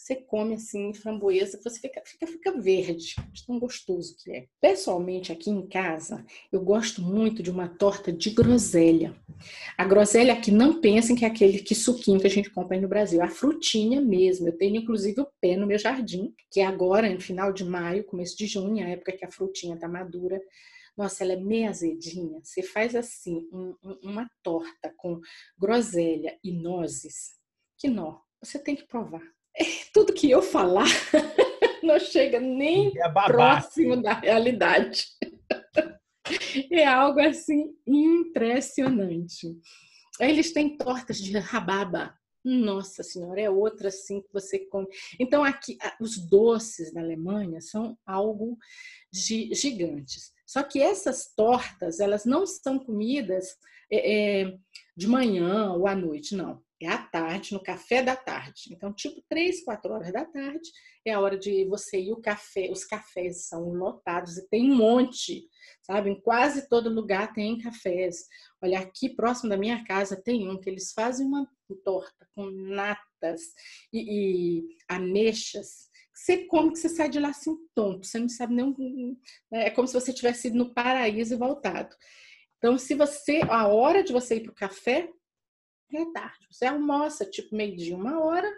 você 0.00 0.16
come 0.16 0.54
assim 0.54 0.94
framboesa, 0.94 1.60
você 1.62 1.78
fica, 1.78 2.02
fica, 2.04 2.26
fica 2.26 2.58
verde, 2.58 3.16
de 3.32 3.46
tão 3.46 3.58
gostoso 3.58 4.16
que 4.16 4.32
é. 4.32 4.46
Pessoalmente, 4.58 5.30
aqui 5.30 5.50
em 5.50 5.66
casa, 5.68 6.24
eu 6.50 6.62
gosto 6.62 7.02
muito 7.02 7.42
de 7.42 7.50
uma 7.50 7.68
torta 7.68 8.10
de 8.10 8.30
groselha. 8.30 9.14
A 9.76 9.84
groselha 9.84 10.32
aqui, 10.32 10.50
não 10.50 10.80
pensem 10.80 11.14
que 11.14 11.24
é 11.24 11.28
aquele 11.28 11.58
que 11.58 11.74
suquinho 11.74 12.18
que 12.18 12.26
a 12.26 12.30
gente 12.30 12.48
compra 12.48 12.76
aí 12.76 12.80
no 12.80 12.88
Brasil, 12.88 13.22
a 13.22 13.28
frutinha 13.28 14.00
mesmo. 14.00 14.48
Eu 14.48 14.56
tenho 14.56 14.76
inclusive 14.76 15.20
o 15.20 15.28
pé 15.38 15.54
no 15.54 15.66
meu 15.66 15.78
jardim, 15.78 16.34
que 16.50 16.60
é 16.60 16.66
agora, 16.66 17.12
no 17.12 17.20
final 17.20 17.52
de 17.52 17.64
maio, 17.64 18.04
começo 18.04 18.36
de 18.38 18.46
junho, 18.46 18.84
a 18.84 18.88
época 18.88 19.12
que 19.12 19.24
a 19.24 19.30
frutinha 19.30 19.78
tá 19.78 19.86
madura. 19.86 20.40
Nossa, 20.96 21.24
ela 21.24 21.34
é 21.34 21.36
meio 21.36 21.68
azedinha. 21.68 22.40
Você 22.42 22.62
faz 22.62 22.96
assim, 22.96 23.46
um, 23.52 23.76
uma 24.02 24.30
torta 24.42 24.92
com 24.96 25.20
groselha 25.58 26.38
e 26.42 26.52
nozes. 26.52 27.38
Que 27.76 27.88
nó, 27.88 28.18
você 28.42 28.58
tem 28.58 28.74
que 28.74 28.86
provar 28.86 29.22
tudo 29.92 30.12
que 30.12 30.30
eu 30.30 30.42
falar 30.42 30.86
não 31.82 31.98
chega 31.98 32.40
nem 32.40 32.92
é 32.96 33.08
próximo 33.10 34.00
da 34.02 34.14
realidade. 34.14 35.06
É 36.70 36.86
algo 36.86 37.18
assim 37.18 37.74
impressionante. 37.84 39.48
Eles 40.20 40.52
têm 40.52 40.76
tortas 40.76 41.18
de 41.18 41.36
rababa. 41.36 42.14
Nossa 42.44 43.02
senhora, 43.02 43.40
é 43.40 43.50
outra 43.50 43.88
assim 43.88 44.22
que 44.22 44.32
você 44.32 44.60
come. 44.60 44.86
Então 45.18 45.42
aqui 45.42 45.76
os 46.00 46.18
doces 46.18 46.92
da 46.92 47.00
Alemanha 47.00 47.60
são 47.60 47.98
algo 48.06 48.56
de 49.12 49.52
gigantes. 49.54 50.32
Só 50.46 50.62
que 50.62 50.80
essas 50.80 51.34
tortas 51.34 51.98
elas 51.98 52.24
não 52.24 52.46
são 52.46 52.78
comidas 52.78 53.56
é, 53.90 54.42
é, 54.42 54.58
de 54.96 55.08
manhã 55.08 55.72
ou 55.72 55.88
à 55.88 55.96
noite, 55.96 56.36
não 56.36 56.62
é 56.80 56.88
à 56.88 56.98
tarde, 56.98 57.52
no 57.52 57.62
café 57.62 58.02
da 58.02 58.16
tarde. 58.16 58.70
Então, 58.70 58.92
tipo, 58.92 59.22
três, 59.28 59.62
quatro 59.62 59.92
horas 59.92 60.12
da 60.12 60.24
tarde 60.24 60.70
é 61.04 61.12
a 61.12 61.20
hora 61.20 61.38
de 61.38 61.64
você 61.66 62.00
ir 62.00 62.12
o 62.12 62.20
café. 62.20 62.70
Os 62.70 62.84
cafés 62.84 63.46
são 63.48 63.70
lotados 63.72 64.38
e 64.38 64.48
tem 64.48 64.70
um 64.70 64.76
monte, 64.76 65.46
sabe? 65.82 66.10
Em 66.10 66.20
quase 66.20 66.68
todo 66.68 66.88
lugar 66.88 67.34
tem 67.34 67.58
cafés. 67.58 68.24
Olha, 68.62 68.80
aqui 68.80 69.10
próximo 69.10 69.50
da 69.50 69.58
minha 69.58 69.84
casa 69.84 70.20
tem 70.20 70.48
um 70.48 70.58
que 70.58 70.70
eles 70.70 70.92
fazem 70.92 71.26
uma 71.26 71.46
torta 71.84 72.26
com 72.34 72.50
natas 72.50 73.42
e, 73.92 74.58
e 74.58 74.76
ameixas. 74.88 75.90
Você 76.14 76.46
come 76.46 76.72
que 76.72 76.78
você 76.78 76.88
sai 76.88 77.08
de 77.08 77.20
lá 77.20 77.28
assim 77.28 77.56
tonto, 77.74 78.06
você 78.06 78.18
não 78.18 78.28
sabe 78.28 78.54
nem. 78.54 79.18
Né? 79.50 79.66
É 79.66 79.70
como 79.70 79.86
se 79.86 79.94
você 79.94 80.12
tivesse 80.12 80.48
ido 80.48 80.56
no 80.56 80.74
paraíso 80.74 81.34
e 81.34 81.36
voltado. 81.36 81.94
Então, 82.58 82.76
se 82.76 82.94
você, 82.94 83.40
a 83.48 83.68
hora 83.68 84.04
de 84.04 84.12
você 84.12 84.36
ir 84.36 84.42
para 84.42 84.52
o 84.52 84.54
café, 84.54 85.10
é 85.96 86.12
tarde. 86.12 86.46
Você 86.50 86.66
almoça 86.66 87.24
tipo 87.24 87.54
meio-dia, 87.54 87.96
uma 87.96 88.20
hora, 88.20 88.50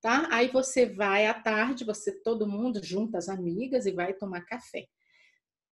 tá? 0.00 0.28
Aí 0.30 0.48
você 0.48 0.86
vai 0.86 1.26
à 1.26 1.34
tarde, 1.34 1.84
você 1.84 2.12
todo 2.22 2.46
mundo 2.46 2.84
junta 2.84 3.18
as 3.18 3.28
amigas 3.28 3.86
e 3.86 3.92
vai 3.92 4.14
tomar 4.14 4.42
café. 4.42 4.86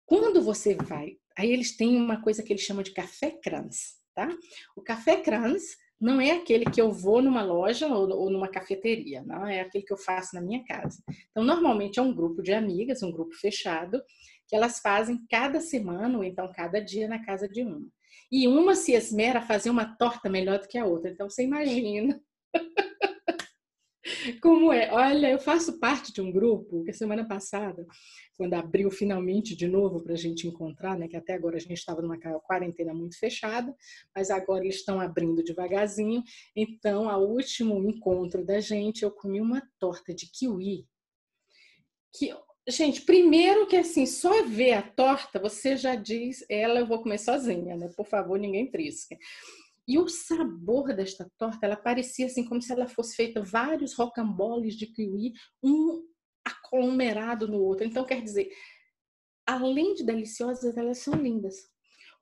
Quando 0.05 0.41
você 0.41 0.75
vai, 0.75 1.17
aí 1.37 1.51
eles 1.51 1.77
têm 1.77 1.95
uma 1.95 2.21
coisa 2.21 2.41
que 2.41 2.51
eles 2.51 2.63
chamam 2.63 2.83
de 2.83 2.91
café 2.91 3.31
crans, 3.31 3.95
tá? 4.15 4.27
O 4.75 4.81
café 4.81 5.21
crans 5.21 5.77
não 5.99 6.21
é 6.21 6.31
aquele 6.31 6.65
que 6.65 6.81
eu 6.81 6.91
vou 6.91 7.21
numa 7.21 7.43
loja 7.43 7.87
ou, 7.87 8.29
numa 8.29 8.47
cafeteria, 8.47 9.21
não 9.21 9.45
é 9.45 9.59
aquele 9.59 9.83
que 9.83 9.91
eu 9.91 9.97
faço 9.97 10.33
na 10.33 10.41
minha 10.41 10.63
casa. 10.63 11.03
Então, 11.29 11.43
normalmente 11.43 11.99
é 11.99 12.01
um 12.01 12.13
grupo 12.13 12.41
de 12.41 12.53
amigas, 12.53 13.03
um 13.03 13.11
grupo 13.11 13.35
fechado, 13.35 14.01
que 14.47 14.55
elas 14.55 14.79
fazem 14.79 15.23
cada 15.29 15.59
semana 15.59 16.17
ou 16.17 16.23
então 16.23 16.51
cada 16.53 16.79
dia 16.79 17.07
na 17.07 17.23
casa 17.23 17.47
de 17.47 17.61
uma. 17.61 17.85
E 18.31 18.47
uma 18.47 18.75
se 18.75 18.93
esmera 18.93 19.39
a 19.39 19.45
fazer 19.45 19.69
uma 19.69 19.95
torta 19.97 20.29
melhor 20.29 20.59
do 20.59 20.67
que 20.67 20.77
a 20.77 20.85
outra. 20.85 21.09
Então 21.09 21.29
você 21.29 21.43
imagina. 21.43 22.21
Como 24.41 24.71
é? 24.71 24.91
Olha, 24.91 25.29
eu 25.29 25.39
faço 25.39 25.79
parte 25.79 26.11
de 26.11 26.21
um 26.21 26.31
grupo 26.31 26.83
que 26.83 26.93
semana 26.93 27.27
passada, 27.27 27.85
quando 28.37 28.53
abriu 28.53 28.89
finalmente 28.89 29.55
de 29.55 29.67
novo 29.67 30.03
para 30.03 30.13
a 30.13 30.17
gente 30.17 30.47
encontrar, 30.47 30.97
né? 30.97 31.07
Que 31.07 31.17
até 31.17 31.33
agora 31.33 31.57
a 31.57 31.59
gente 31.59 31.73
estava 31.73 32.01
numa 32.01 32.19
quarentena 32.41 32.93
muito 32.93 33.17
fechada, 33.17 33.75
mas 34.15 34.29
agora 34.29 34.63
eles 34.63 34.77
estão 34.77 34.99
abrindo 34.99 35.43
devagarzinho. 35.43 36.23
Então, 36.55 37.09
ao 37.09 37.27
último 37.27 37.83
encontro 37.83 38.45
da 38.45 38.59
gente, 38.59 39.03
eu 39.03 39.11
comi 39.11 39.41
uma 39.41 39.61
torta 39.79 40.13
de 40.13 40.29
kiwi. 40.31 40.85
Que 42.15 42.33
Gente, 42.69 43.01
primeiro 43.01 43.65
que 43.65 43.75
assim, 43.75 44.05
só 44.05 44.43
ver 44.43 44.73
a 44.73 44.81
torta, 44.83 45.39
você 45.39 45.75
já 45.75 45.95
diz, 45.95 46.45
ela 46.47 46.79
eu 46.79 46.85
vou 46.85 47.01
comer 47.01 47.17
sozinha, 47.17 47.75
né? 47.75 47.89
Por 47.97 48.05
favor, 48.05 48.37
ninguém 48.37 48.69
trisca. 48.69 49.17
E 49.87 49.97
o 49.97 50.07
sabor 50.07 50.93
desta 50.93 51.27
torta, 51.35 51.65
ela 51.65 51.75
parecia 51.75 52.27
assim 52.27 52.45
como 52.45 52.61
se 52.61 52.71
ela 52.71 52.87
fosse 52.87 53.15
feita 53.15 53.41
vários 53.41 53.95
rocamboles 53.95 54.75
de 54.75 54.85
kiwi, 54.85 55.33
um 55.63 56.05
aglomerado 56.45 57.47
no 57.47 57.59
outro. 57.59 57.87
Então, 57.87 58.05
quer 58.05 58.21
dizer, 58.21 58.51
além 59.47 59.95
de 59.95 60.03
deliciosas, 60.03 60.77
elas 60.77 60.99
são 60.99 61.15
lindas. 61.15 61.55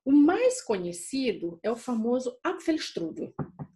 O 0.05 0.13
mais 0.13 0.62
conhecido 0.62 1.60
é 1.62 1.69
o 1.69 1.75
famoso 1.75 2.39
Apfelstrudel, 2.41 3.33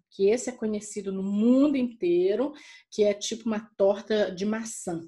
que 0.10 0.29
esse 0.29 0.49
é 0.49 0.53
conhecido 0.53 1.12
no 1.12 1.21
mundo 1.21 1.75
inteiro, 1.75 2.53
que 2.89 3.03
é 3.03 3.13
tipo 3.13 3.45
uma 3.45 3.60
torta 3.75 4.34
de 4.34 4.45
maçã. 4.45 5.01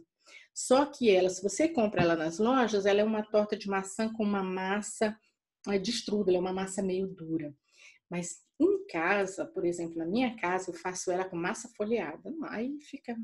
Só 0.53 0.85
que 0.85 1.09
ela, 1.09 1.29
se 1.29 1.41
você 1.41 1.67
compra 1.67 2.03
ela 2.03 2.15
nas 2.15 2.37
lojas, 2.37 2.85
ela 2.85 3.01
é 3.01 3.03
uma 3.03 3.23
torta 3.23 3.57
de 3.57 3.67
maçã 3.67 4.11
com 4.13 4.23
uma 4.23 4.43
massa 4.43 5.17
é, 5.67 5.77
de 5.77 5.91
strudel, 5.91 6.35
é 6.35 6.39
uma 6.39 6.53
massa 6.53 6.81
meio 6.81 7.07
dura. 7.07 7.53
Mas 8.09 8.43
em 8.59 8.85
casa, 8.87 9.45
por 9.45 9.65
exemplo, 9.65 9.97
na 9.97 10.05
minha 10.05 10.35
casa, 10.35 10.69
eu 10.69 10.75
faço 10.75 11.11
ela 11.11 11.25
com 11.25 11.35
massa 11.35 11.67
folheada. 11.75 12.31
Aí 12.49 12.79
fica. 12.81 13.15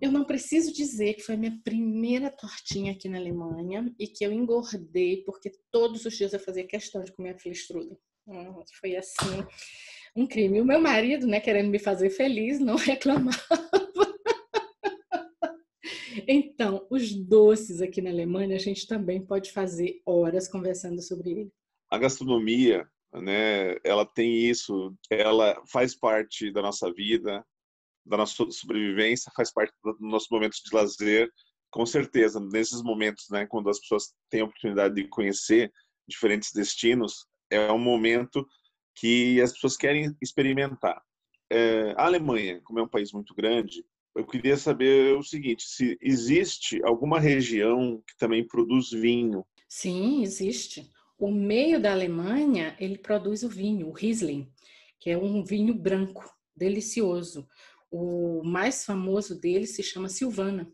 Eu 0.00 0.10
não 0.10 0.24
preciso 0.24 0.72
dizer 0.72 1.14
que 1.14 1.22
foi 1.22 1.34
a 1.34 1.38
minha 1.38 1.60
primeira 1.62 2.30
tortinha 2.30 2.92
aqui 2.92 3.08
na 3.08 3.18
Alemanha 3.18 3.94
e 3.98 4.06
que 4.06 4.24
eu 4.24 4.32
engordei 4.32 5.22
porque 5.24 5.52
todos 5.70 6.06
os 6.06 6.16
dias 6.16 6.32
eu 6.32 6.40
fazia 6.40 6.66
questão 6.66 7.04
de 7.04 7.12
comer 7.12 7.30
aquele 7.30 7.54
strudel. 7.54 8.00
Foi 8.80 8.96
assim 8.96 9.44
um 10.16 10.26
crime. 10.26 10.60
O 10.60 10.64
meu 10.64 10.80
marido, 10.80 11.26
né, 11.26 11.40
querendo 11.40 11.70
me 11.70 11.78
fazer 11.78 12.10
feliz, 12.10 12.58
não 12.58 12.76
reclamava. 12.76 13.38
Então, 16.28 16.86
os 16.90 17.14
doces 17.14 17.80
aqui 17.80 18.02
na 18.02 18.10
Alemanha, 18.10 18.54
a 18.54 18.60
gente 18.60 18.86
também 18.86 19.24
pode 19.24 19.50
fazer 19.50 20.02
horas 20.04 20.46
conversando 20.46 21.00
sobre 21.00 21.30
ele. 21.30 21.52
A 21.90 21.96
gastronomia 21.96 22.86
né? 23.12 23.76
Ela 23.84 24.04
tem 24.04 24.36
isso, 24.36 24.94
ela 25.10 25.60
faz 25.70 25.94
parte 25.94 26.50
da 26.50 26.60
nossa 26.60 26.92
vida, 26.92 27.44
da 28.04 28.16
nossa 28.16 28.50
sobrevivência, 28.50 29.32
faz 29.34 29.52
parte 29.52 29.72
dos 29.82 30.00
nossos 30.00 30.28
momentos 30.30 30.60
de 30.64 30.74
lazer, 30.74 31.30
com 31.70 31.84
certeza. 31.86 32.40
Nesses 32.40 32.82
momentos, 32.82 33.26
né, 33.30 33.46
quando 33.46 33.68
as 33.70 33.78
pessoas 33.80 34.14
têm 34.30 34.40
a 34.40 34.44
oportunidade 34.44 34.94
de 34.94 35.08
conhecer 35.08 35.72
diferentes 36.06 36.52
destinos, 36.52 37.26
é 37.50 37.70
um 37.72 37.78
momento 37.78 38.46
que 38.94 39.40
as 39.40 39.52
pessoas 39.52 39.76
querem 39.76 40.14
experimentar. 40.20 41.00
É, 41.50 41.94
a 41.96 42.04
Alemanha, 42.06 42.60
como 42.64 42.78
é 42.78 42.82
um 42.82 42.88
país 42.88 43.12
muito 43.12 43.34
grande, 43.34 43.84
eu 44.18 44.26
queria 44.26 44.56
saber 44.56 45.16
o 45.16 45.22
seguinte: 45.22 45.62
se 45.64 45.96
existe 46.02 46.82
alguma 46.84 47.20
região 47.20 48.02
que 48.04 48.16
também 48.18 48.44
produz 48.44 48.90
vinho? 48.90 49.46
Sim, 49.68 50.22
existe. 50.22 50.90
O 51.16 51.30
meio 51.30 51.80
da 51.80 51.92
Alemanha, 51.92 52.76
ele 52.80 52.98
produz 52.98 53.44
o 53.44 53.48
vinho, 53.48 53.88
o 53.88 53.92
Riesling, 53.92 54.50
que 54.98 55.10
é 55.10 55.16
um 55.16 55.44
vinho 55.44 55.72
branco, 55.72 56.24
delicioso. 56.56 57.48
O 57.90 58.42
mais 58.44 58.84
famoso 58.84 59.40
dele 59.40 59.66
se 59.66 59.82
chama 59.82 60.08
Silvana, 60.08 60.70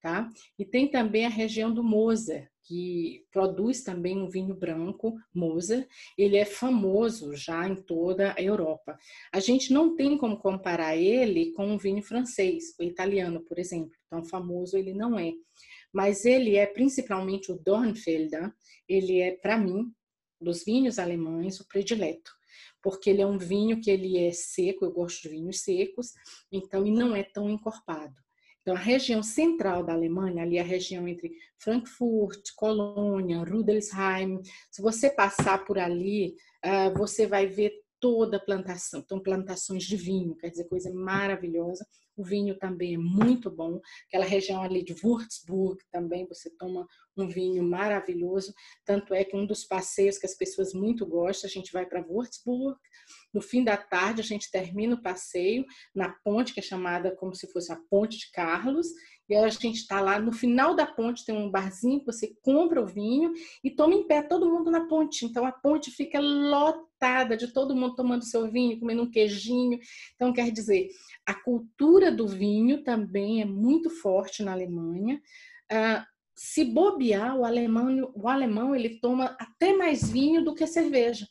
tá? 0.00 0.30
E 0.58 0.64
tem 0.64 0.90
também 0.90 1.26
a 1.26 1.30
região 1.30 1.72
do 1.72 1.84
Moser, 1.84 2.50
que 2.68 3.24
produz 3.32 3.82
também 3.82 4.20
um 4.20 4.28
vinho 4.28 4.54
branco, 4.54 5.18
Moser. 5.34 5.88
Ele 6.18 6.36
é 6.36 6.44
famoso 6.44 7.34
já 7.34 7.66
em 7.66 7.74
toda 7.74 8.34
a 8.36 8.42
Europa. 8.42 8.98
A 9.32 9.40
gente 9.40 9.72
não 9.72 9.96
tem 9.96 10.18
como 10.18 10.36
comparar 10.36 10.94
ele 10.94 11.52
com 11.52 11.66
um 11.66 11.78
vinho 11.78 12.02
francês, 12.02 12.74
o 12.78 12.82
italiano, 12.82 13.40
por 13.40 13.58
exemplo. 13.58 13.96
Tão 14.10 14.22
famoso 14.22 14.76
ele 14.76 14.92
não 14.92 15.18
é 15.18 15.32
mas 15.92 16.24
ele 16.24 16.56
é 16.56 16.66
principalmente 16.66 17.50
o 17.50 17.58
Dornfelder, 17.58 18.52
ele 18.88 19.20
é, 19.20 19.32
para 19.36 19.58
mim, 19.58 19.92
dos 20.40 20.64
vinhos 20.64 20.98
alemães, 20.98 21.60
o 21.60 21.66
predileto, 21.66 22.30
porque 22.82 23.10
ele 23.10 23.22
é 23.22 23.26
um 23.26 23.38
vinho 23.38 23.80
que 23.80 23.90
ele 23.90 24.18
é 24.18 24.30
seco, 24.32 24.84
eu 24.84 24.92
gosto 24.92 25.22
de 25.22 25.30
vinhos 25.30 25.60
secos, 25.60 26.12
então, 26.52 26.86
e 26.86 26.90
não 26.90 27.16
é 27.16 27.22
tão 27.22 27.50
encorpado. 27.50 28.14
Então, 28.68 28.76
a 28.76 28.80
região 28.80 29.22
central 29.22 29.82
da 29.82 29.94
Alemanha, 29.94 30.42
ali 30.42 30.58
a 30.58 30.62
região 30.62 31.08
entre 31.08 31.32
Frankfurt, 31.56 32.50
Colônia, 32.54 33.42
Rudelsheim, 33.42 34.42
se 34.70 34.82
você 34.82 35.08
passar 35.08 35.64
por 35.64 35.78
ali, 35.78 36.36
ah, 36.62 36.90
você 36.90 37.26
vai 37.26 37.46
ver 37.46 37.72
toda 37.98 38.36
a 38.36 38.40
plantação, 38.40 39.00
então 39.00 39.22
plantações 39.22 39.84
de 39.84 39.96
vinho, 39.96 40.36
quer 40.36 40.50
dizer, 40.50 40.64
coisa 40.64 40.92
maravilhosa. 40.92 41.86
O 42.14 42.22
vinho 42.22 42.58
também 42.58 42.94
é 42.94 42.98
muito 42.98 43.50
bom. 43.50 43.80
Aquela 44.08 44.26
região 44.26 44.60
ali 44.60 44.84
de 44.84 44.94
Würzburg 45.02 45.82
também 45.90 46.26
você 46.26 46.50
toma 46.58 46.86
um 47.16 47.26
vinho 47.26 47.62
maravilhoso. 47.62 48.52
Tanto 48.84 49.14
é 49.14 49.24
que 49.24 49.34
um 49.34 49.46
dos 49.46 49.64
passeios 49.64 50.18
que 50.18 50.26
as 50.26 50.36
pessoas 50.36 50.74
muito 50.74 51.06
gostam, 51.06 51.48
a 51.48 51.50
gente 51.50 51.72
vai 51.72 51.86
para 51.86 52.04
Würzburg. 52.06 52.78
No 53.32 53.40
fim 53.40 53.62
da 53.62 53.76
tarde, 53.76 54.20
a 54.20 54.24
gente 54.24 54.50
termina 54.50 54.94
o 54.94 55.02
passeio 55.02 55.64
na 55.94 56.10
ponte, 56.24 56.54
que 56.54 56.60
é 56.60 56.62
chamada 56.62 57.14
como 57.14 57.34
se 57.34 57.50
fosse 57.52 57.72
a 57.72 57.78
Ponte 57.90 58.18
de 58.18 58.30
Carlos. 58.30 58.88
E 59.28 59.34
aí 59.34 59.44
a 59.44 59.48
gente 59.50 59.76
está 59.76 60.00
lá, 60.00 60.18
no 60.18 60.32
final 60.32 60.74
da 60.74 60.86
ponte 60.86 61.24
tem 61.24 61.36
um 61.36 61.50
barzinho, 61.50 62.02
você 62.04 62.34
compra 62.40 62.80
o 62.80 62.86
vinho 62.86 63.32
e 63.62 63.70
toma 63.70 63.94
em 63.94 64.06
pé 64.06 64.22
todo 64.22 64.48
mundo 64.48 64.70
na 64.70 64.86
ponte. 64.88 65.26
Então 65.26 65.44
a 65.44 65.52
ponte 65.52 65.90
fica 65.90 66.18
lotada 66.18 67.36
de 67.36 67.52
todo 67.52 67.76
mundo 67.76 67.94
tomando 67.94 68.24
seu 68.24 68.50
vinho, 68.50 68.80
comendo 68.80 69.02
um 69.02 69.10
queijinho. 69.10 69.78
Então, 70.14 70.32
quer 70.32 70.50
dizer, 70.50 70.88
a 71.26 71.34
cultura 71.34 72.10
do 72.10 72.26
vinho 72.26 72.82
também 72.82 73.42
é 73.42 73.44
muito 73.44 73.90
forte 73.90 74.42
na 74.42 74.52
Alemanha. 74.52 75.20
Ah, 75.70 76.06
se 76.34 76.64
bobear, 76.64 77.36
o 77.36 77.44
alemão, 77.44 78.12
o 78.14 78.28
alemão 78.28 78.74
ele 78.74 78.98
toma 79.00 79.36
até 79.40 79.76
mais 79.76 80.08
vinho 80.08 80.42
do 80.42 80.54
que 80.54 80.66
cerveja, 80.66 81.28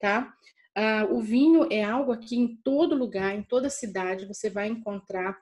tá? 0.00 0.32
Ah, 0.76 1.06
o 1.10 1.20
vinho 1.20 1.68
é 1.70 1.82
algo 1.84 2.12
aqui 2.12 2.36
em 2.36 2.56
todo 2.56 2.96
lugar, 2.96 3.34
em 3.34 3.42
toda 3.42 3.70
cidade, 3.70 4.26
você 4.26 4.50
vai 4.50 4.68
encontrar 4.68 5.38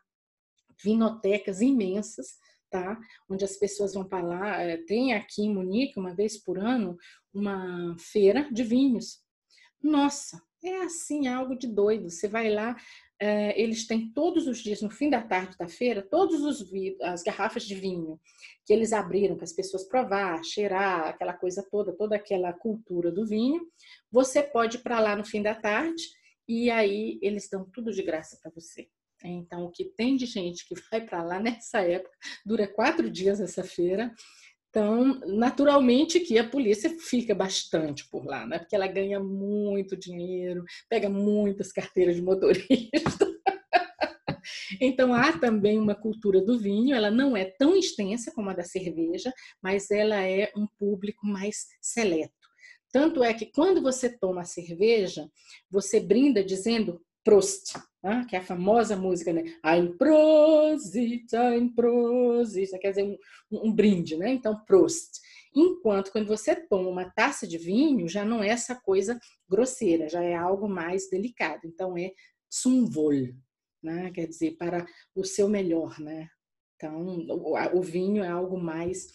vinotecas 0.83 1.61
imensas, 1.61 2.39
tá? 2.71 2.99
Onde 3.29 3.45
as 3.45 3.57
pessoas 3.57 3.95
vão 3.95 4.05
para 4.05 4.27
lá. 4.27 4.63
Eh, 4.63 4.79
tem 4.79 5.15
aqui 5.15 5.43
em 5.43 5.55
Munique, 5.55 5.99
uma 5.99 6.15
vez 6.15 6.37
por 6.37 6.59
ano, 6.59 6.97
uma 7.33 7.97
feira 7.99 8.49
de 8.53 8.63
vinhos. 8.63 9.21
Nossa, 9.83 10.43
é 10.65 10.83
assim, 10.83 11.29
algo 11.29 11.57
de 11.57 11.67
doido. 11.67 12.11
Você 12.11 12.29
vai 12.29 12.51
lá, 12.51 12.77
eles 13.57 13.87
têm 13.87 14.11
todos 14.13 14.47
os 14.47 14.59
dias, 14.59 14.83
no 14.83 14.91
fim 14.91 15.09
da 15.09 15.23
tarde 15.23 15.57
da 15.57 15.69
feira, 15.69 16.03
todos 16.03 16.43
os 16.43 16.69
as 17.03 17.23
garrafas 17.23 17.65
de 17.65 17.75
vinho 17.75 18.21
que 18.65 18.73
eles 18.73 18.93
abriram 18.93 19.37
para 19.37 19.45
as 19.45 19.53
pessoas 19.53 19.85
provar, 19.85 20.43
cheirar, 20.45 21.09
aquela 21.09 21.33
coisa 21.33 21.67
toda, 21.71 21.93
toda 21.93 22.17
aquela 22.17 22.53
cultura 22.53 23.11
do 23.11 23.27
vinho. 23.27 23.61
Você 24.11 24.43
pode 24.43 24.79
ir 24.79 24.83
para 24.83 25.01
lá 25.01 25.17
no 25.17 25.25
fim 25.25 25.43
da 25.43 25.55
tarde 25.55 26.03
e 26.49 26.71
aí 26.71 27.19
eles 27.23 27.49
dão 27.49 27.65
tudo 27.73 27.93
de 27.93 28.03
graça 28.03 28.39
para 28.43 28.51
você. 28.51 28.89
Então, 29.25 29.65
o 29.65 29.71
que 29.71 29.85
tem 29.85 30.17
de 30.17 30.27
gente 30.27 30.67
que 30.67 30.75
vai 30.91 31.01
para 31.01 31.23
lá 31.23 31.39
nessa 31.39 31.81
época, 31.81 32.17
dura 32.45 32.67
quatro 32.67 33.11
dias 33.11 33.41
essa 33.41 33.63
feira, 33.63 34.13
então, 34.73 35.21
naturalmente 35.27 36.19
que 36.19 36.39
a 36.39 36.49
polícia 36.49 36.89
fica 36.99 37.35
bastante 37.35 38.09
por 38.09 38.25
lá, 38.25 38.47
né? 38.47 38.59
Porque 38.59 38.75
ela 38.75 38.87
ganha 38.87 39.21
muito 39.21 39.95
dinheiro, 39.95 40.65
pega 40.89 41.11
muitas 41.11 41.71
carteiras 41.71 42.17
de 42.17 42.23
motorista. 42.23 42.89
Então 44.81 45.15
há 45.15 45.39
também 45.39 45.79
uma 45.79 45.95
cultura 45.95 46.41
do 46.41 46.59
vinho, 46.59 46.97
ela 46.97 47.11
não 47.11 47.37
é 47.37 47.45
tão 47.45 47.77
extensa 47.77 48.33
como 48.35 48.51
a 48.51 48.55
da 48.55 48.65
cerveja, 48.65 49.33
mas 49.63 49.89
ela 49.91 50.21
é 50.21 50.51
um 50.57 50.67
público 50.67 51.25
mais 51.25 51.69
seleto. 51.81 52.33
Tanto 52.91 53.23
é 53.23 53.33
que 53.33 53.47
quando 53.47 53.81
você 53.81 54.09
toma 54.19 54.41
a 54.41 54.45
cerveja, 54.45 55.31
você 55.71 56.01
brinda 56.01 56.43
dizendo 56.43 57.01
Prost, 57.23 57.79
né? 58.03 58.27
que 58.29 58.35
é 58.35 58.39
a 58.39 58.45
famosa 58.45 58.97
música, 58.97 59.33
né? 59.33 59.57
Ein 59.63 59.97
Prosit, 59.97 61.35
ein 61.37 61.69
Prosit, 61.69 62.79
quer 62.79 62.91
dizer, 62.91 63.05
um, 63.51 63.69
um, 63.69 63.73
brinde, 63.73 64.17
né? 64.17 64.31
Então, 64.31 64.59
Prost. 64.65 65.21
Enquanto 65.55 66.11
quando 66.11 66.27
você 66.27 66.57
toma 66.57 66.89
uma 66.89 67.11
taça 67.11 67.47
de 67.47 67.59
vinho, 67.59 68.09
já 68.09 68.25
não 68.25 68.43
é 68.43 68.49
essa 68.49 68.75
coisa 68.75 69.21
grosseira, 69.49 70.09
já 70.09 70.23
é 70.23 70.35
algo 70.35 70.69
mais 70.69 71.09
delicado. 71.09 71.67
Então, 71.67 71.97
é 71.97 72.13
zum 72.53 72.91
Wohl, 72.95 73.35
né? 73.83 74.11
quer 74.11 74.27
dizer, 74.27 74.57
para 74.57 74.85
o 75.15 75.25
seu 75.25 75.49
melhor, 75.49 75.99
né? 76.01 76.29
Então, 76.77 77.01
o, 77.29 77.79
o 77.79 77.83
vinho 77.83 78.25
é 78.25 78.29
algo 78.29 78.59
mais 78.59 79.13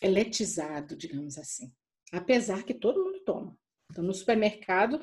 eletizado, 0.00 0.96
digamos 0.96 1.38
assim. 1.38 1.72
Apesar 2.12 2.62
que 2.62 2.74
todo 2.74 3.02
mundo 3.02 3.20
toma. 3.24 3.58
Então, 3.90 4.04
no 4.04 4.14
supermercado, 4.14 5.00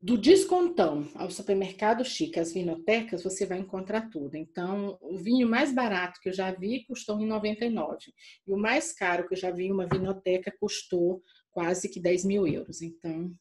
do 0.00 0.16
descontão 0.16 1.08
ao 1.14 1.30
supermercado 1.30 2.04
chique, 2.04 2.38
às 2.38 2.52
vinotecas, 2.52 3.22
você 3.22 3.46
vai 3.46 3.58
encontrar 3.58 4.10
tudo. 4.10 4.36
Então, 4.36 4.98
o 5.00 5.16
vinho 5.16 5.48
mais 5.48 5.72
barato 5.72 6.20
que 6.20 6.28
eu 6.28 6.32
já 6.32 6.52
vi 6.52 6.84
custou 6.84 7.20
em 7.20 7.26
99. 7.26 7.98
E 8.46 8.52
o 8.52 8.56
mais 8.56 8.92
caro 8.92 9.26
que 9.26 9.34
eu 9.34 9.38
já 9.38 9.50
vi 9.50 9.66
em 9.66 9.72
uma 9.72 9.88
vinoteca 9.88 10.54
custou 10.60 11.22
quase 11.50 11.88
que 11.88 11.98
10 11.98 12.24
mil 12.24 12.46
euros. 12.46 12.82
Então, 12.82 13.32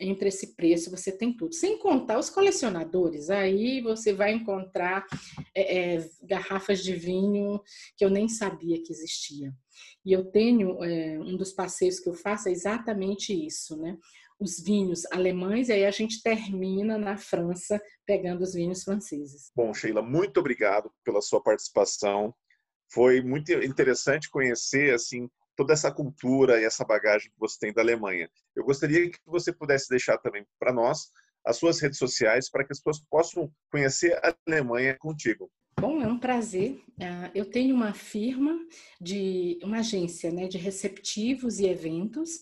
entre 0.00 0.28
esse 0.28 0.56
preço 0.56 0.90
você 0.90 1.12
tem 1.12 1.36
tudo. 1.36 1.54
Sem 1.54 1.78
contar 1.78 2.18
os 2.18 2.30
colecionadores, 2.30 3.30
aí 3.30 3.80
você 3.80 4.12
vai 4.12 4.32
encontrar 4.32 5.06
é, 5.54 5.94
é, 5.94 6.10
garrafas 6.22 6.82
de 6.82 6.94
vinho 6.94 7.60
que 7.96 8.04
eu 8.04 8.10
nem 8.10 8.28
sabia 8.28 8.82
que 8.82 8.92
existia. 8.92 9.54
E 10.04 10.12
eu 10.12 10.24
tenho, 10.24 10.82
é, 10.82 11.18
um 11.18 11.36
dos 11.36 11.52
passeios 11.52 12.00
que 12.00 12.08
eu 12.08 12.14
faço 12.14 12.48
é 12.48 12.52
exatamente 12.52 13.32
isso, 13.32 13.76
né? 13.76 13.96
os 14.40 14.58
vinhos 14.58 15.04
alemães 15.12 15.68
e 15.68 15.72
aí 15.72 15.84
a 15.84 15.90
gente 15.90 16.22
termina 16.22 16.96
na 16.96 17.18
França 17.18 17.80
pegando 18.06 18.40
os 18.40 18.54
vinhos 18.54 18.82
franceses. 18.82 19.52
Bom, 19.54 19.74
Sheila, 19.74 20.00
muito 20.00 20.40
obrigado 20.40 20.90
pela 21.04 21.20
sua 21.20 21.42
participação. 21.42 22.34
Foi 22.90 23.20
muito 23.20 23.52
interessante 23.52 24.30
conhecer 24.30 24.94
assim 24.94 25.28
toda 25.54 25.74
essa 25.74 25.92
cultura 25.92 26.58
e 26.58 26.64
essa 26.64 26.86
bagagem 26.86 27.30
que 27.30 27.38
você 27.38 27.58
tem 27.60 27.72
da 27.72 27.82
Alemanha. 27.82 28.30
Eu 28.56 28.64
gostaria 28.64 29.10
que 29.10 29.18
você 29.26 29.52
pudesse 29.52 29.90
deixar 29.90 30.16
também 30.16 30.46
para 30.58 30.72
nós 30.72 31.10
as 31.44 31.58
suas 31.58 31.78
redes 31.80 31.98
sociais 31.98 32.50
para 32.50 32.64
que 32.64 32.72
as 32.72 32.78
pessoas 32.78 33.04
possam 33.10 33.52
conhecer 33.70 34.14
a 34.24 34.34
Alemanha 34.48 34.96
contigo. 34.98 35.50
Bom, 35.80 36.02
é 36.02 36.06
um 36.06 36.18
prazer. 36.18 36.78
Ah, 37.00 37.30
eu 37.34 37.46
tenho 37.46 37.74
uma 37.74 37.94
firma 37.94 38.54
de 39.00 39.58
uma 39.62 39.78
agência 39.78 40.30
né, 40.30 40.46
de 40.46 40.58
receptivos 40.58 41.58
e 41.58 41.66
eventos. 41.66 42.40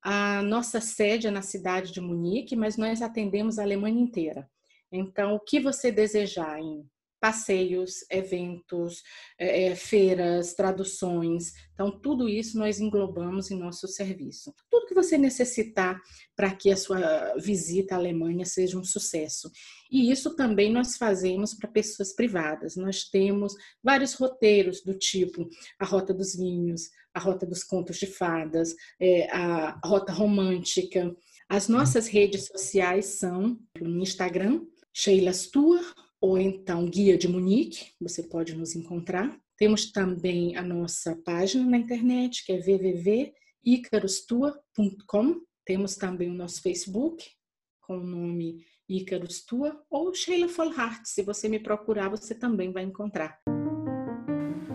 A 0.00 0.40
nossa 0.42 0.80
sede 0.80 1.26
é 1.26 1.30
na 1.32 1.42
cidade 1.42 1.90
de 1.90 2.00
Munique, 2.00 2.54
mas 2.54 2.76
nós 2.76 3.02
atendemos 3.02 3.58
a 3.58 3.64
Alemanha 3.64 4.00
inteira. 4.00 4.48
Então, 4.92 5.34
o 5.34 5.40
que 5.40 5.58
você 5.58 5.90
desejar 5.90 6.60
em 6.60 6.88
passeios, 7.20 8.04
eventos, 8.10 9.02
é, 9.38 9.74
feiras, 9.74 10.54
traduções. 10.54 11.52
Então, 11.74 11.90
tudo 11.90 12.28
isso 12.28 12.58
nós 12.58 12.80
englobamos 12.80 13.50
em 13.50 13.58
nosso 13.58 13.88
serviço. 13.88 14.54
Tudo 14.70 14.86
que 14.86 14.94
você 14.94 15.18
necessitar 15.18 16.00
para 16.34 16.54
que 16.54 16.70
a 16.70 16.76
sua 16.76 17.34
visita 17.38 17.94
à 17.94 17.98
Alemanha 17.98 18.44
seja 18.44 18.78
um 18.78 18.84
sucesso. 18.84 19.50
E 19.90 20.10
isso 20.10 20.34
também 20.34 20.72
nós 20.72 20.96
fazemos 20.96 21.54
para 21.54 21.70
pessoas 21.70 22.12
privadas. 22.12 22.76
Nós 22.76 23.04
temos 23.04 23.54
vários 23.82 24.14
roteiros 24.14 24.82
do 24.82 24.94
tipo 24.94 25.48
a 25.78 25.84
Rota 25.84 26.12
dos 26.12 26.34
Vinhos, 26.34 26.90
a 27.14 27.20
Rota 27.20 27.46
dos 27.46 27.64
Contos 27.64 27.96
de 27.98 28.06
Fadas, 28.06 28.74
é, 29.00 29.30
a 29.30 29.78
Rota 29.84 30.12
Romântica. 30.12 31.14
As 31.48 31.68
nossas 31.68 32.08
redes 32.08 32.46
sociais 32.46 33.06
são 33.18 33.58
no 33.80 34.02
Instagram, 34.02 34.66
Sheila 34.92 35.32
Stua, 35.32 35.80
ou 36.20 36.38
então 36.38 36.86
Guia 36.86 37.18
de 37.18 37.28
Munique, 37.28 37.92
você 38.00 38.22
pode 38.22 38.54
nos 38.54 38.74
encontrar. 38.74 39.38
Temos 39.56 39.90
também 39.90 40.56
a 40.56 40.62
nossa 40.62 41.16
página 41.24 41.64
na 41.64 41.78
internet, 41.78 42.44
que 42.44 42.52
é 42.52 42.58
www.icarostua.com. 42.58 45.40
Temos 45.64 45.96
também 45.96 46.30
o 46.30 46.34
nosso 46.34 46.62
Facebook, 46.62 47.24
com 47.80 47.98
o 47.98 48.06
nome 48.06 48.64
Icarus 48.88 49.44
Tua, 49.44 49.84
ou 49.90 50.14
Sheila 50.14 50.48
Folhart. 50.48 51.02
Se 51.04 51.22
você 51.22 51.48
me 51.48 51.58
procurar, 51.58 52.08
você 52.08 52.32
também 52.34 52.72
vai 52.72 52.84
encontrar. 52.84 53.38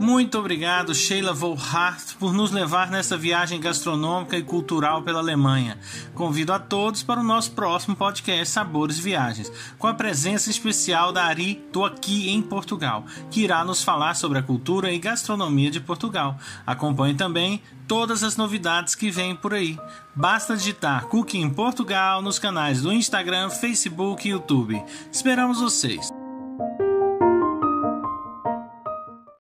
Muito 0.02 0.40
obrigado, 0.40 0.96
Sheila 0.96 1.32
Volhart, 1.32 2.16
por 2.18 2.34
nos 2.34 2.50
levar 2.50 2.90
nessa 2.90 3.16
viagem 3.16 3.60
gastronômica 3.60 4.36
e 4.36 4.42
cultural 4.42 5.04
pela 5.04 5.20
Alemanha. 5.20 5.78
Convido 6.16 6.52
a 6.52 6.58
todos 6.58 7.04
para 7.04 7.20
o 7.20 7.24
nosso 7.24 7.52
próximo 7.52 7.96
podcast 7.96 8.52
Sabores 8.52 8.98
Viagens, 8.98 9.52
com 9.78 9.86
a 9.86 9.94
presença 9.94 10.50
especial 10.50 11.14
da 11.14 11.26
Ari 11.26 11.64
Tô 11.72 11.86
Aqui 11.86 12.32
em 12.32 12.42
Portugal, 12.42 13.06
que 13.30 13.42
irá 13.42 13.64
nos 13.64 13.84
falar 13.84 14.16
sobre 14.16 14.40
a 14.40 14.44
cultura 14.44 14.92
e 14.92 14.98
gastronomia 14.98 15.70
de 15.70 15.80
Portugal. 15.80 16.36
Acompanhe 16.66 17.14
também 17.14 17.62
todas 17.88 18.24
as 18.24 18.36
novidades 18.36 18.96
que 18.96 19.12
vêm 19.12 19.36
por 19.36 19.54
aí. 19.54 19.78
Basta 20.16 20.58
digitar 20.58 21.06
Cooking 21.06 21.52
Portugal 21.52 22.24
nos 22.24 22.40
canais 22.40 22.82
do 22.82 22.92
Instagram, 22.92 23.52
Facebook 23.52 24.28
e 24.28 24.32
YouTube. 24.32 24.84
Esperamos 25.12 25.60
vocês! 25.62 26.21